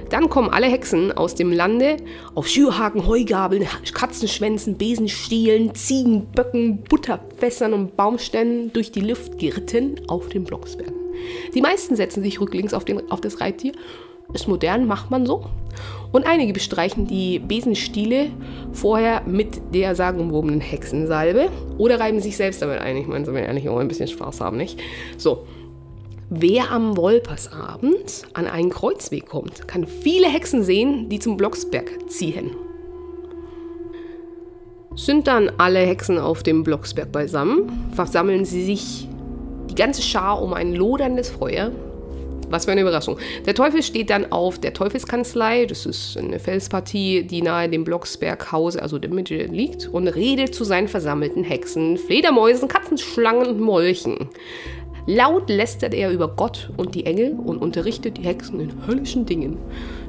Dann 0.10 0.30
kommen 0.30 0.50
alle 0.50 0.68
Hexen 0.68 1.12
aus 1.12 1.36
dem 1.36 1.52
Lande 1.52 1.98
auf 2.36 2.48
Schürhaken, 2.48 3.06
Heugabeln, 3.06 3.68
Katzenschwänzen, 3.94 4.78
Besenstielen, 4.78 5.76
Ziegenböcken, 5.76 6.84
Butterfässern 6.84 7.74
und 7.74 7.98
Baumständen 7.98 8.72
durch 8.72 8.94
die 8.94 9.02
Luft 9.02 9.40
geritten 9.40 10.00
auf 10.08 10.30
den 10.30 10.46
Blocksberg. 10.46 10.94
Die 11.54 11.62
meisten 11.62 11.98
setzen 11.98 12.24
sich 12.24 12.40
rücklings 12.40 12.74
auf, 12.74 12.86
den, 12.86 13.12
auf 13.12 13.20
das 13.20 13.42
Reittier. 13.42 13.74
Ist 14.34 14.48
modern, 14.48 14.86
macht 14.86 15.12
man 15.12 15.26
so. 15.26 15.46
Und 16.12 16.26
einige 16.26 16.54
bestreichen 16.54 17.08
die 17.08 17.40
Besenstiele 17.40 18.28
vorher 18.72 19.22
mit 19.26 19.74
der 19.74 19.96
sagenumwobenen 19.96 20.62
Hexensalbe 20.62 21.50
oder 21.78 22.00
reiben 22.00 22.20
sich 22.20 22.38
selbst 22.38 22.62
damit 22.62 22.80
ein. 22.80 22.98
Ich 22.98 23.08
meine, 23.08 23.26
so 23.26 23.34
wir 23.34 23.42
ehrlich 23.42 23.68
auch 23.68 23.80
ein 23.80 23.88
bisschen 23.88 24.08
Spaß 24.08 24.42
haben, 24.42 24.58
nicht? 24.58 24.80
So, 25.18 25.46
Wer 26.30 26.72
am 26.72 26.98
Wolpersabend 26.98 28.24
an 28.34 28.48
einen 28.48 28.72
Kreuzweg 28.72 29.28
kommt, 29.28 29.68
kann 29.68 29.86
viele 29.86 30.28
Hexen 30.28 30.64
sehen, 30.64 31.08
die 31.08 31.20
zum 31.20 31.38
Blocksberg 31.38 32.10
ziehen. 32.10 32.50
Sind 34.96 35.28
dann 35.28 35.52
alle 35.60 35.80
Hexen 35.80 36.18
auf 36.18 36.42
dem 36.42 36.64
Blocksberg 36.64 37.12
beisammen, 37.12 37.92
versammeln 37.94 38.44
sie 38.44 38.66
sich 38.66 39.08
die 39.70 39.76
ganze 39.76 40.02
Schar 40.02 40.42
um 40.42 40.56
ein 40.56 40.74
loderndes 40.74 41.30
Feuer. 41.30 41.72
Was 42.50 42.66
für 42.66 42.72
eine 42.72 42.82
Überraschung. 42.82 43.18
Der 43.46 43.56
Teufel 43.56 43.82
steht 43.82 44.10
dann 44.10 44.32
auf 44.32 44.60
der 44.60 44.74
Teufelskanzlei, 44.74 45.66
das 45.66 45.86
ist 45.86 46.18
eine 46.18 46.40
Felspartie, 46.40 47.24
die 47.24 47.42
nahe 47.42 47.70
dem 47.70 47.84
Blocksberghause, 47.84 48.82
also 48.82 49.00
der 49.00 49.10
Mitte, 49.10 49.36
liegt, 49.46 49.88
und 49.88 50.08
redet 50.08 50.54
zu 50.54 50.64
seinen 50.64 50.88
versammelten 50.88 51.44
Hexen, 51.44 51.98
Fledermäusen, 51.98 52.68
Katzen, 52.68 52.98
Schlangen 52.98 53.48
und 53.48 53.60
Molchen. 53.60 54.30
Laut 55.08 55.50
lästert 55.52 55.94
er 55.94 56.12
über 56.12 56.28
Gott 56.28 56.72
und 56.78 56.96
die 56.96 57.06
Engel 57.06 57.34
und 57.34 57.60
unterrichtet 57.60 58.18
die 58.18 58.24
Hexen 58.24 58.60
in 58.60 58.88
höllischen 58.88 59.28
Dingen. 59.28 59.58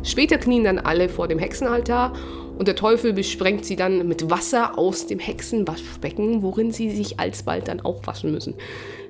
Später 0.03 0.39
knien 0.39 0.65
dann 0.65 0.79
alle 0.79 1.11
vor 1.11 1.29
dem 1.29 1.39
Hexenaltar 1.39 2.15
und 2.59 2.67
der 2.67 2.77
Teufel 2.77 3.13
besprengt 3.13 3.67
sie 3.67 3.77
dann 3.77 4.09
mit 4.09 4.31
Wasser 4.31 4.79
aus 4.79 5.07
dem 5.07 5.19
Hexenwaschbecken, 5.19 6.43
worin 6.43 6.73
sie 6.73 6.91
sich 6.91 7.21
alsbald 7.21 7.69
dann 7.69 7.83
auch 7.83 8.07
waschen 8.07 8.33
müssen. 8.33 8.55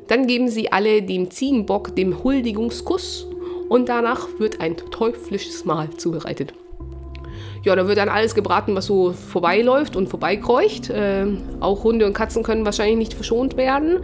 Dann 0.08 0.26
geben 0.26 0.48
sie 0.48 0.72
alle 0.72 1.02
dem 1.02 1.30
Ziegenbock 1.30 1.94
dem 1.96 2.22
Huldigungskuss 2.22 3.26
und 3.68 3.88
danach 3.88 4.28
wird 4.38 4.60
ein 4.60 4.76
teuflisches 4.76 5.64
Mahl 5.64 5.90
zubereitet. 5.96 6.54
Ja, 7.64 7.74
da 7.74 7.88
wird 7.88 7.98
dann 7.98 8.08
alles 8.08 8.36
gebraten, 8.36 8.76
was 8.76 8.86
so 8.86 9.12
vorbeiläuft 9.12 9.96
und 9.96 10.08
vorbeikreucht. 10.08 10.88
Äh, 10.88 11.26
auch 11.58 11.82
Hunde 11.82 12.06
und 12.06 12.12
Katzen 12.12 12.44
können 12.44 12.64
wahrscheinlich 12.64 12.96
nicht 12.96 13.14
verschont 13.14 13.56
werden 13.56 13.98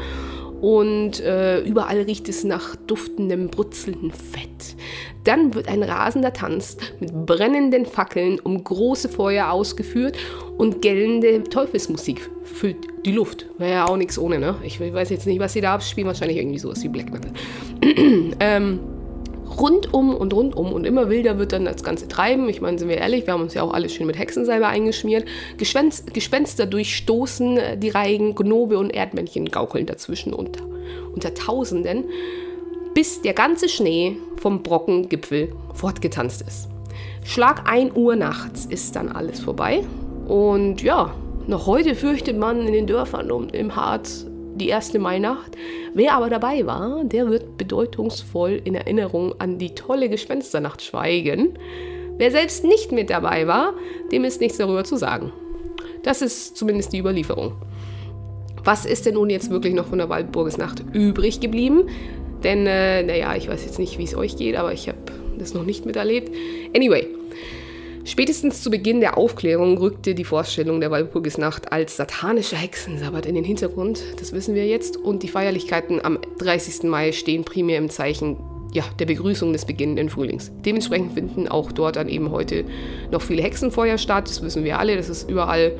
und 0.62 1.18
äh, 1.18 1.60
überall 1.62 2.02
riecht 2.02 2.28
es 2.28 2.44
nach 2.44 2.76
duftendem, 2.76 3.48
brutzelndem 3.48 4.12
Fett. 4.12 4.76
Dann 5.24 5.54
wird 5.54 5.66
ein 5.66 5.82
rasender 5.82 6.32
Tanz 6.32 6.76
mit 7.00 7.26
brennenden 7.26 7.84
Fackeln 7.84 8.38
um 8.38 8.62
große 8.62 9.08
Feuer 9.08 9.50
ausgeführt 9.50 10.16
und 10.58 10.80
gellende 10.80 11.42
Teufelsmusik 11.42 12.30
füllt 12.44 12.76
die 13.04 13.10
Luft. 13.10 13.46
Wäre 13.58 13.72
ja 13.72 13.84
auch 13.86 13.96
nichts 13.96 14.18
ohne, 14.18 14.38
ne? 14.38 14.54
Ich 14.62 14.80
weiß 14.80 15.10
jetzt 15.10 15.26
nicht, 15.26 15.40
was 15.40 15.52
sie 15.52 15.60
da 15.60 15.74
abspielen, 15.74 16.06
wahrscheinlich 16.06 16.38
irgendwie 16.38 16.60
sowas 16.60 16.80
wie 16.84 16.88
Black 16.88 17.12
Metal. 17.12 17.32
ähm, 18.38 18.78
rundum 19.60 20.14
und 20.14 20.32
rundum 20.32 20.72
und 20.72 20.86
immer 20.86 21.08
wilder 21.08 21.38
wird 21.38 21.52
dann 21.52 21.64
das 21.64 21.82
ganze 21.82 22.08
Treiben. 22.08 22.48
Ich 22.48 22.60
meine, 22.60 22.78
sind 22.78 22.88
wir 22.88 22.98
ehrlich, 22.98 23.26
wir 23.26 23.34
haben 23.34 23.42
uns 23.42 23.54
ja 23.54 23.62
auch 23.62 23.72
alles 23.72 23.94
schön 23.94 24.06
mit 24.06 24.18
Hexensalbe 24.18 24.66
eingeschmiert. 24.66 25.24
Gespenst, 25.58 26.12
Gespenster 26.14 26.66
durchstoßen 26.66 27.56
äh, 27.56 27.78
die 27.78 27.90
Reigen, 27.90 28.34
Gnobe 28.34 28.78
und 28.78 28.90
Erdmännchen 28.90 29.50
gaukeln 29.50 29.86
dazwischen 29.86 30.32
unter, 30.32 30.64
unter 31.14 31.34
Tausenden, 31.34 32.04
bis 32.94 33.22
der 33.22 33.32
ganze 33.32 33.68
Schnee 33.68 34.16
vom 34.36 34.62
Brockengipfel 34.62 35.52
fortgetanzt 35.74 36.42
ist. 36.42 36.68
Schlag 37.24 37.70
1 37.70 37.96
Uhr 37.96 38.16
nachts 38.16 38.66
ist 38.66 38.96
dann 38.96 39.08
alles 39.08 39.40
vorbei. 39.40 39.84
Und 40.26 40.82
ja, 40.82 41.14
noch 41.46 41.66
heute 41.66 41.94
fürchtet 41.94 42.36
man 42.36 42.66
in 42.66 42.72
den 42.72 42.86
Dörfern 42.86 43.30
und 43.30 43.54
im 43.54 43.74
Harz 43.74 44.26
die 44.54 44.68
erste 44.68 44.98
Mainacht. 44.98 45.56
Wer 45.94 46.14
aber 46.14 46.30
dabei 46.30 46.66
war, 46.66 47.04
der 47.04 47.28
wird 47.28 47.56
bedeutungsvoll 47.56 48.60
in 48.64 48.74
Erinnerung 48.74 49.34
an 49.38 49.58
die 49.58 49.74
tolle 49.74 50.08
Gespensternacht 50.08 50.82
schweigen. 50.82 51.58
Wer 52.18 52.30
selbst 52.30 52.64
nicht 52.64 52.92
mit 52.92 53.10
dabei 53.10 53.46
war, 53.46 53.74
dem 54.10 54.24
ist 54.24 54.40
nichts 54.40 54.58
darüber 54.58 54.84
zu 54.84 54.96
sagen. 54.96 55.32
Das 56.02 56.22
ist 56.22 56.56
zumindest 56.56 56.92
die 56.92 56.98
Überlieferung. 56.98 57.52
Was 58.64 58.84
ist 58.84 59.06
denn 59.06 59.14
nun 59.14 59.30
jetzt 59.30 59.50
wirklich 59.50 59.74
noch 59.74 59.86
von 59.86 59.98
der 59.98 60.08
Waldburgesnacht 60.08 60.84
übrig 60.92 61.40
geblieben? 61.40 61.88
Denn, 62.44 62.66
äh, 62.66 63.02
naja, 63.02 63.34
ich 63.36 63.48
weiß 63.48 63.64
jetzt 63.64 63.78
nicht, 63.78 63.98
wie 63.98 64.04
es 64.04 64.16
euch 64.16 64.36
geht, 64.36 64.56
aber 64.56 64.72
ich 64.72 64.88
habe 64.88 64.98
das 65.38 65.54
noch 65.54 65.64
nicht 65.64 65.86
miterlebt. 65.86 66.30
Anyway, 66.74 67.08
Spätestens 68.04 68.62
zu 68.62 68.70
Beginn 68.70 69.00
der 69.00 69.16
Aufklärung 69.16 69.78
rückte 69.78 70.16
die 70.16 70.24
Vorstellung 70.24 70.80
der 70.80 70.90
Walpurgisnacht 70.90 71.70
als 71.70 71.96
satanischer 71.96 72.56
Hexensabbat 72.56 73.26
in 73.26 73.36
den 73.36 73.44
Hintergrund, 73.44 74.02
das 74.18 74.32
wissen 74.32 74.56
wir 74.56 74.66
jetzt, 74.66 74.96
und 74.96 75.22
die 75.22 75.28
Feierlichkeiten 75.28 76.04
am 76.04 76.18
30. 76.38 76.82
Mai 76.84 77.12
stehen 77.12 77.44
primär 77.44 77.78
im 77.78 77.90
Zeichen 77.90 78.38
ja, 78.72 78.82
der 78.98 79.06
Begrüßung 79.06 79.52
des 79.52 79.66
beginnenden 79.66 80.10
Frühlings. 80.10 80.50
Dementsprechend 80.64 81.12
finden 81.12 81.46
auch 81.46 81.70
dort 81.70 81.94
dann 81.94 82.08
eben 82.08 82.32
heute 82.32 82.64
noch 83.12 83.22
viele 83.22 83.42
Hexenfeuer 83.42 83.98
statt, 83.98 84.28
das 84.28 84.42
wissen 84.42 84.64
wir 84.64 84.80
alle, 84.80 84.96
das 84.96 85.08
ist 85.08 85.30
überall, 85.30 85.78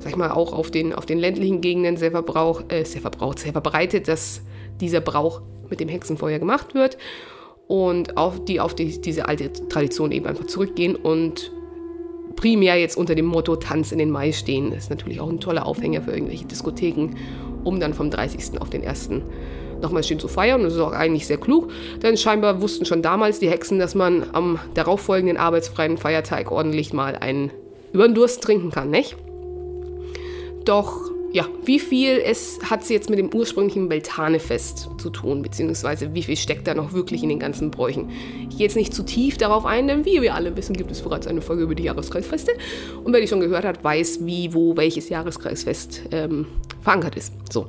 sag 0.00 0.10
ich 0.10 0.16
mal, 0.16 0.32
auch 0.32 0.52
auf 0.52 0.72
den, 0.72 0.92
auf 0.92 1.06
den 1.06 1.18
ländlichen 1.20 1.60
Gegenden 1.60 1.96
sehr, 1.96 2.10
verbrauch, 2.10 2.64
äh, 2.68 2.84
sehr 2.84 3.00
verbraucht, 3.00 3.38
sehr 3.38 3.52
verbreitet, 3.52 4.08
dass 4.08 4.42
dieser 4.80 5.00
Brauch 5.00 5.42
mit 5.68 5.78
dem 5.78 5.88
Hexenfeuer 5.88 6.40
gemacht 6.40 6.74
wird 6.74 6.98
und 7.68 8.16
auf 8.16 8.44
die 8.44 8.58
auf 8.58 8.74
die, 8.74 9.00
diese 9.00 9.28
alte 9.28 9.52
Tradition 9.68 10.10
eben 10.10 10.26
einfach 10.26 10.46
zurückgehen 10.46 10.96
und 10.96 11.52
primär 12.36 12.76
jetzt 12.76 12.96
unter 12.96 13.14
dem 13.14 13.26
Motto 13.26 13.56
Tanz 13.56 13.92
in 13.92 13.98
den 13.98 14.10
Mai 14.10 14.32
stehen. 14.32 14.70
Das 14.70 14.84
ist 14.84 14.90
natürlich 14.90 15.20
auch 15.20 15.28
ein 15.28 15.40
toller 15.40 15.66
Aufhänger 15.66 16.02
für 16.02 16.12
irgendwelche 16.12 16.46
Diskotheken, 16.46 17.10
um 17.64 17.80
dann 17.80 17.94
vom 17.94 18.10
30. 18.10 18.60
auf 18.60 18.70
den 18.70 18.86
1. 18.86 19.10
nochmal 19.80 20.04
schön 20.04 20.18
zu 20.18 20.28
feiern. 20.28 20.62
das 20.62 20.74
ist 20.74 20.80
auch 20.80 20.92
eigentlich 20.92 21.26
sehr 21.26 21.38
klug, 21.38 21.70
denn 22.02 22.16
scheinbar 22.16 22.60
wussten 22.60 22.84
schon 22.84 23.02
damals 23.02 23.38
die 23.38 23.48
Hexen, 23.48 23.78
dass 23.78 23.94
man 23.94 24.24
am 24.32 24.58
darauffolgenden 24.74 25.36
arbeitsfreien 25.36 25.96
Feiertag 25.96 26.50
ordentlich 26.50 26.92
mal 26.92 27.16
einen 27.16 27.50
über 27.92 28.06
den 28.06 28.14
Durst 28.14 28.42
trinken 28.42 28.70
kann, 28.70 28.90
nicht? 28.90 29.16
Doch 30.64 31.09
ja, 31.32 31.46
wie 31.64 31.78
viel 31.78 32.20
es 32.24 32.58
hat 32.68 32.84
sie 32.84 32.94
jetzt 32.94 33.08
mit 33.08 33.18
dem 33.18 33.32
ursprünglichen 33.32 33.88
Beltane-Fest 33.88 34.90
zu 34.98 35.10
tun, 35.10 35.42
beziehungsweise 35.42 36.12
wie 36.14 36.22
viel 36.22 36.36
steckt 36.36 36.66
da 36.66 36.74
noch 36.74 36.92
wirklich 36.92 37.22
in 37.22 37.28
den 37.28 37.38
ganzen 37.38 37.70
Bräuchen? 37.70 38.10
Ich 38.48 38.56
gehe 38.56 38.66
jetzt 38.66 38.76
nicht 38.76 38.92
zu 38.92 39.04
tief 39.04 39.38
darauf 39.38 39.64
ein, 39.64 39.86
denn 39.86 40.04
wie 40.04 40.22
wir 40.22 40.34
alle 40.34 40.56
wissen, 40.56 40.76
gibt 40.76 40.90
es 40.90 41.02
bereits 41.02 41.26
eine 41.26 41.40
Folge 41.40 41.62
über 41.62 41.74
die 41.74 41.84
Jahreskreisfeste. 41.84 42.52
Und 43.04 43.12
wer 43.12 43.20
die 43.20 43.28
schon 43.28 43.40
gehört 43.40 43.64
hat, 43.64 43.84
weiß, 43.84 44.26
wie, 44.26 44.52
wo, 44.52 44.76
welches 44.76 45.08
Jahreskreisfest 45.08 46.02
ähm, 46.10 46.46
verankert 46.82 47.16
ist. 47.16 47.32
So. 47.52 47.68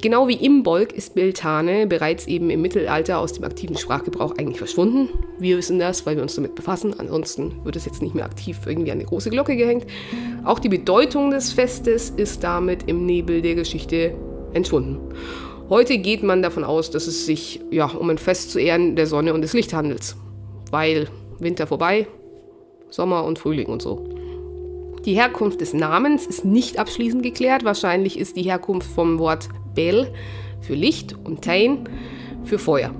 Genau 0.00 0.28
wie 0.28 0.34
Imbolg 0.34 0.92
ist 0.92 1.16
Beltane 1.16 1.88
bereits 1.88 2.28
eben 2.28 2.50
im 2.50 2.62
Mittelalter 2.62 3.18
aus 3.18 3.32
dem 3.32 3.42
aktiven 3.42 3.76
Sprachgebrauch 3.76 4.36
eigentlich 4.38 4.58
verschwunden. 4.58 5.08
Wir 5.40 5.56
wissen 5.56 5.80
das, 5.80 6.06
weil 6.06 6.14
wir 6.14 6.22
uns 6.22 6.36
damit 6.36 6.54
befassen. 6.54 6.94
Ansonsten 7.00 7.64
wird 7.64 7.74
es 7.74 7.84
jetzt 7.84 8.00
nicht 8.00 8.14
mehr 8.14 8.24
aktiv 8.24 8.60
irgendwie 8.64 8.92
an 8.92 8.98
eine 8.98 9.08
große 9.08 9.30
Glocke 9.30 9.56
gehängt. 9.56 9.86
Auch 10.44 10.60
die 10.60 10.68
Bedeutung 10.68 11.32
des 11.32 11.52
Festes 11.52 12.10
ist 12.10 12.44
damit 12.44 12.84
im 12.88 13.06
Nebel 13.06 13.42
der 13.42 13.56
Geschichte 13.56 14.14
entschwunden. 14.52 15.00
Heute 15.68 15.98
geht 15.98 16.22
man 16.22 16.42
davon 16.42 16.62
aus, 16.62 16.92
dass 16.92 17.08
es 17.08 17.26
sich 17.26 17.60
ja, 17.72 17.86
um 17.86 18.08
ein 18.08 18.18
Fest 18.18 18.52
zu 18.52 18.60
Ehren 18.60 18.94
der 18.94 19.08
Sonne 19.08 19.34
und 19.34 19.42
des 19.42 19.52
Lichthandels. 19.52 20.16
Weil 20.70 21.08
Winter 21.40 21.66
vorbei, 21.66 22.06
Sommer 22.88 23.24
und 23.24 23.40
Frühling 23.40 23.66
und 23.66 23.82
so. 23.82 24.04
Die 25.04 25.14
Herkunft 25.14 25.60
des 25.60 25.74
Namens 25.74 26.26
ist 26.26 26.44
nicht 26.44 26.78
abschließend 26.78 27.22
geklärt. 27.22 27.64
Wahrscheinlich 27.64 28.18
ist 28.18 28.36
die 28.36 28.42
Herkunft 28.42 28.90
vom 28.90 29.18
Wort 29.18 29.48
Bel 29.74 30.12
für 30.60 30.74
Licht 30.74 31.14
und 31.24 31.42
Tain 31.42 31.88
für 32.44 32.58
Feuer. 32.58 32.94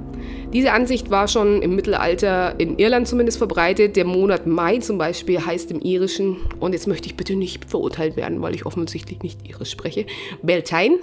Diese 0.52 0.72
Ansicht 0.72 1.10
war 1.10 1.28
schon 1.28 1.60
im 1.60 1.76
Mittelalter 1.76 2.58
in 2.58 2.78
Irland 2.78 3.06
zumindest 3.06 3.36
verbreitet. 3.36 3.96
Der 3.96 4.06
Monat 4.06 4.46
Mai 4.46 4.78
zum 4.78 4.96
Beispiel 4.96 5.44
heißt 5.44 5.70
im 5.70 5.80
Irischen, 5.80 6.38
und 6.58 6.72
jetzt 6.72 6.86
möchte 6.86 7.06
ich 7.06 7.16
bitte 7.16 7.36
nicht 7.36 7.66
verurteilt 7.66 8.16
werden, 8.16 8.40
weil 8.40 8.54
ich 8.54 8.64
offensichtlich 8.64 9.22
nicht 9.22 9.46
Irisch 9.46 9.70
spreche, 9.70 10.06
Beltane. 10.42 10.98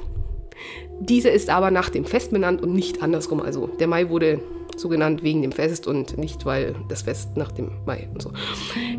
Dieser 1.00 1.32
ist 1.32 1.50
aber 1.50 1.70
nach 1.70 1.90
dem 1.90 2.06
Fest 2.06 2.32
benannt 2.32 2.64
und 2.64 2.74
nicht 2.74 3.04
andersrum. 3.04 3.40
Also 3.40 3.68
der 3.80 3.88
Mai 3.88 4.10
wurde 4.10 4.40
so 4.78 4.90
genannt 4.90 5.24
wegen 5.24 5.42
dem 5.42 5.52
Fest 5.52 5.88
und 5.88 6.18
nicht, 6.18 6.46
weil 6.46 6.76
das 6.90 7.04
Fest 7.04 7.38
nach 7.38 7.52
dem 7.52 7.72
Mai 7.86 8.08
und 8.14 8.22
so. 8.22 8.32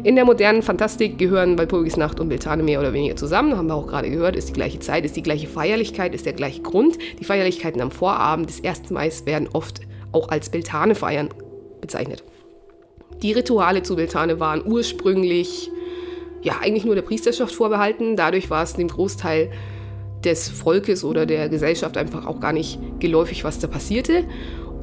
In 0.03 0.17
der 0.17 0.25
modernen 0.25 0.63
Fantastik 0.63 1.19
gehören 1.19 1.59
Walpurgisnacht 1.59 2.21
und 2.21 2.29
Beltane 2.29 2.63
mehr 2.63 2.81
oder 2.81 2.93
weniger 2.93 3.17
zusammen, 3.17 3.57
haben 3.57 3.69
wir 3.69 3.75
auch 3.75 3.87
gerade 3.87 4.11
gehört, 4.11 4.37
ist 4.37 4.49
die 4.49 4.53
gleiche 4.53 4.79
Zeit, 4.79 5.05
ist 5.05 5.17
die 5.17 5.23
gleiche 5.23 5.47
Feierlichkeit, 5.47 6.15
ist 6.15 6.27
der 6.27 6.33
gleiche 6.33 6.63
Grund. 6.63 6.99
Die 7.21 7.25
Feierlichkeiten 7.25 7.81
am 7.81 7.91
Vorabend 7.91 8.49
des 8.49 8.65
1. 8.65 8.91
Mai 8.91 9.11
werden 9.25 9.49
oft 9.53 9.81
auch 10.13 10.29
als 10.29 10.51
Beltane-Feiern 10.51 11.29
bezeichnet. 11.81 12.25
Die 13.23 13.33
Rituale 13.33 13.83
zu 13.83 13.97
Beltane 13.97 14.41
waren 14.41 14.63
ursprünglich 14.67 15.71
ja 16.43 16.55
eigentlich 16.61 16.85
nur 16.85 16.95
der 16.95 17.03
Priesterschaft 17.03 17.55
vorbehalten, 17.55 18.17
dadurch 18.17 18.51
war 18.51 18.63
es 18.63 18.75
dem 18.75 18.89
Großteil 18.89 19.51
des 20.25 20.49
Volkes 20.49 21.05
oder 21.05 21.25
der 21.25 21.49
Gesellschaft 21.49 21.97
einfach 21.97 22.27
auch 22.27 22.41
gar 22.41 22.53
nicht 22.53 22.79
geläufig, 22.99 23.45
was 23.45 23.59
da 23.59 23.69
passierte. 23.69 24.25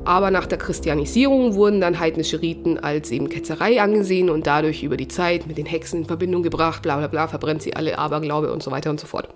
Aber 0.06 0.32
nach 0.32 0.46
der 0.46 0.58
Christianisierung 0.58 1.56
wurden 1.56 1.80
dann 1.80 2.00
heidnische 2.00 2.42
Riten 2.42 2.78
als 2.78 3.10
eben 3.12 3.30
Ketzerei 3.30 3.82
angesehen 3.82 4.30
und 4.30 4.48
dadurch 4.48 4.84
über 4.84 4.98
die 4.98 5.08
Zeit 5.08 5.48
mit 5.48 5.58
den 5.58 5.66
Hexen 5.66 6.02
in 6.02 6.06
Verbindung 6.06 6.44
gebracht, 6.44 6.82
bla 6.82 6.98
bla 6.98 7.08
bla, 7.08 7.28
verbrennt 7.28 7.62
sie 7.62 7.76
alle 7.76 7.98
Aberglaube 7.98 8.52
und 8.52 8.62
so 8.62 8.72
weiter 8.72 8.90
und 8.90 9.00
so 9.00 9.08
fort. 9.08 9.30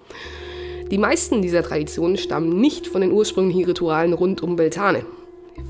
Die 0.91 0.97
meisten 0.97 1.41
dieser 1.41 1.63
Traditionen 1.63 2.17
stammen 2.17 2.59
nicht 2.59 2.87
von 2.87 3.01
den 3.01 3.11
ursprünglichen 3.11 3.65
Ritualen 3.65 4.13
rund 4.13 4.41
um 4.41 4.55
Beltane. 4.55 5.05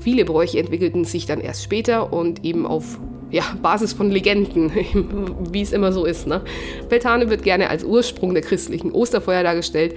Viele 0.00 0.24
Bräuche 0.24 0.58
entwickelten 0.58 1.04
sich 1.04 1.26
dann 1.26 1.40
erst 1.40 1.64
später 1.64 2.12
und 2.12 2.44
eben 2.44 2.66
auf 2.66 3.00
ja, 3.30 3.42
Basis 3.62 3.92
von 3.92 4.10
Legenden, 4.10 4.72
wie 5.52 5.62
es 5.62 5.72
immer 5.72 5.92
so 5.92 6.04
ist. 6.04 6.26
Ne? 6.26 6.42
Beltane 6.88 7.30
wird 7.30 7.42
gerne 7.42 7.70
als 7.70 7.84
Ursprung 7.84 8.34
der 8.34 8.42
christlichen 8.42 8.92
Osterfeuer 8.92 9.42
dargestellt, 9.42 9.94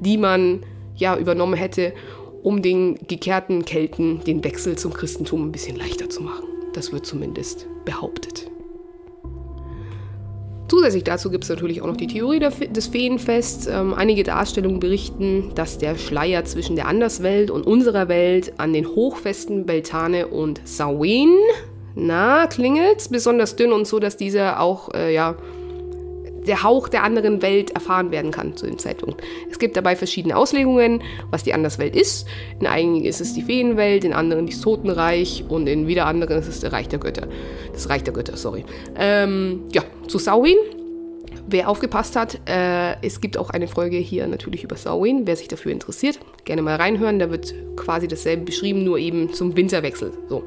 die 0.00 0.18
man 0.18 0.62
ja 0.96 1.16
übernommen 1.16 1.54
hätte, 1.54 1.92
um 2.46 2.62
den 2.62 2.96
gekehrten 3.08 3.64
Kelten 3.64 4.22
den 4.22 4.44
Wechsel 4.44 4.78
zum 4.78 4.94
Christentum 4.94 5.48
ein 5.48 5.50
bisschen 5.50 5.74
leichter 5.74 6.08
zu 6.08 6.22
machen. 6.22 6.44
Das 6.74 6.92
wird 6.92 7.04
zumindest 7.04 7.66
behauptet. 7.84 8.48
Zusätzlich 10.68 11.02
dazu 11.02 11.28
gibt 11.28 11.42
es 11.42 11.50
natürlich 11.50 11.82
auch 11.82 11.88
noch 11.88 11.96
die 11.96 12.06
Theorie 12.06 12.38
des 12.38 12.86
Feenfests. 12.86 13.66
Ähm, 13.66 13.94
einige 13.94 14.22
Darstellungen 14.22 14.78
berichten, 14.78 15.50
dass 15.56 15.78
der 15.78 15.96
Schleier 15.96 16.44
zwischen 16.44 16.76
der 16.76 16.86
Anderswelt 16.86 17.50
und 17.50 17.66
unserer 17.66 18.06
Welt 18.06 18.52
an 18.58 18.72
den 18.72 18.86
Hochfesten 18.86 19.66
Beltane 19.66 20.28
und 20.28 20.60
Samhain, 20.64 21.34
na, 21.96 22.46
klingelt, 22.46 23.08
besonders 23.10 23.56
dünn 23.56 23.72
und 23.72 23.88
so, 23.88 23.98
dass 23.98 24.16
dieser 24.16 24.60
auch, 24.60 24.94
äh, 24.94 25.12
ja, 25.12 25.34
der 26.46 26.62
Hauch 26.62 26.88
der 26.88 27.02
anderen 27.02 27.42
Welt 27.42 27.70
erfahren 27.70 28.10
werden 28.10 28.30
kann 28.30 28.56
zu 28.56 28.66
dem 28.66 28.78
Zeitpunkt. 28.78 29.22
Es 29.50 29.58
gibt 29.58 29.76
dabei 29.76 29.96
verschiedene 29.96 30.36
Auslegungen, 30.36 31.02
was 31.30 31.42
die 31.42 31.52
Anderswelt 31.52 31.94
ist. 31.96 32.26
In 32.60 32.66
einigen 32.66 33.04
ist 33.04 33.20
es 33.20 33.34
die 33.34 33.42
Feenwelt, 33.42 34.04
in 34.04 34.12
anderen 34.12 34.46
das 34.46 34.60
Totenreich 34.60 35.44
und 35.48 35.66
in 35.66 35.86
wieder 35.86 36.06
anderen 36.06 36.38
ist 36.38 36.48
es 36.48 36.60
das 36.60 36.72
Reich 36.72 36.88
der 36.88 36.98
Götter. 36.98 37.28
Das 37.72 37.88
Reich 37.88 38.02
der 38.04 38.14
Götter, 38.14 38.36
sorry. 38.36 38.64
Ähm, 38.96 39.64
ja, 39.72 39.82
zu 40.06 40.18
Samhain. 40.18 40.56
Wer 41.48 41.68
aufgepasst 41.68 42.16
hat, 42.16 42.40
äh, 42.48 43.00
es 43.02 43.20
gibt 43.20 43.38
auch 43.38 43.50
eine 43.50 43.68
Folge 43.68 43.98
hier 43.98 44.26
natürlich 44.26 44.64
über 44.64 44.74
Samhain. 44.74 45.26
Wer 45.26 45.36
sich 45.36 45.46
dafür 45.46 45.70
interessiert, 45.70 46.18
gerne 46.44 46.62
mal 46.62 46.74
reinhören. 46.74 47.20
Da 47.20 47.30
wird 47.30 47.54
quasi 47.76 48.08
dasselbe 48.08 48.46
beschrieben, 48.46 48.82
nur 48.82 48.98
eben 48.98 49.32
zum 49.32 49.56
Winterwechsel. 49.56 50.12
So. 50.28 50.42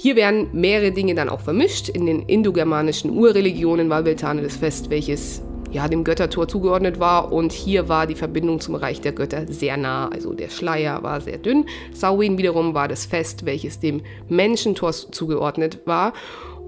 Hier 0.00 0.14
werden 0.14 0.46
mehrere 0.52 0.92
Dinge 0.92 1.16
dann 1.16 1.28
auch 1.28 1.40
vermischt. 1.40 1.88
In 1.88 2.06
den 2.06 2.22
indogermanischen 2.22 3.10
Urreligionen 3.10 3.90
war 3.90 4.04
Beltane 4.04 4.42
das 4.42 4.56
Fest, 4.56 4.90
welches 4.90 5.42
ja, 5.72 5.88
dem 5.88 6.04
Göttertor 6.04 6.46
zugeordnet 6.46 7.00
war. 7.00 7.32
Und 7.32 7.50
hier 7.50 7.88
war 7.88 8.06
die 8.06 8.14
Verbindung 8.14 8.60
zum 8.60 8.76
Reich 8.76 9.00
der 9.00 9.10
Götter 9.10 9.46
sehr 9.48 9.76
nah. 9.76 10.08
Also 10.08 10.34
der 10.34 10.50
Schleier 10.50 11.02
war 11.02 11.20
sehr 11.20 11.38
dünn. 11.38 11.66
Samhain 11.92 12.38
wiederum 12.38 12.74
war 12.74 12.86
das 12.86 13.06
Fest, 13.06 13.44
welches 13.44 13.80
dem 13.80 14.02
Menschentor 14.28 14.92
zugeordnet 14.92 15.80
war 15.84 16.12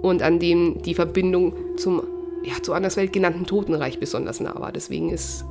und 0.02 0.22
an 0.22 0.40
dem 0.40 0.82
die 0.82 0.94
Verbindung 0.94 1.54
zum 1.76 2.02
ja, 2.42 2.54
zur 2.62 2.74
Anderswelt 2.74 3.12
genannten 3.12 3.46
Totenreich 3.46 4.00
besonders 4.00 4.40
nah 4.40 4.58
war. 4.58 4.72
Deswegen 4.72 5.10
ist 5.10 5.44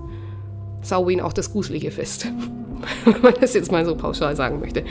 Samhain 0.81 1.21
auch 1.21 1.33
das 1.33 1.53
gruselige 1.53 1.91
Fest, 1.91 2.27
wenn 3.05 3.21
man 3.21 3.35
das 3.39 3.53
jetzt 3.53 3.71
mal 3.71 3.85
so 3.85 3.95
pauschal 3.95 4.35
sagen 4.35 4.59
möchte. 4.59 4.83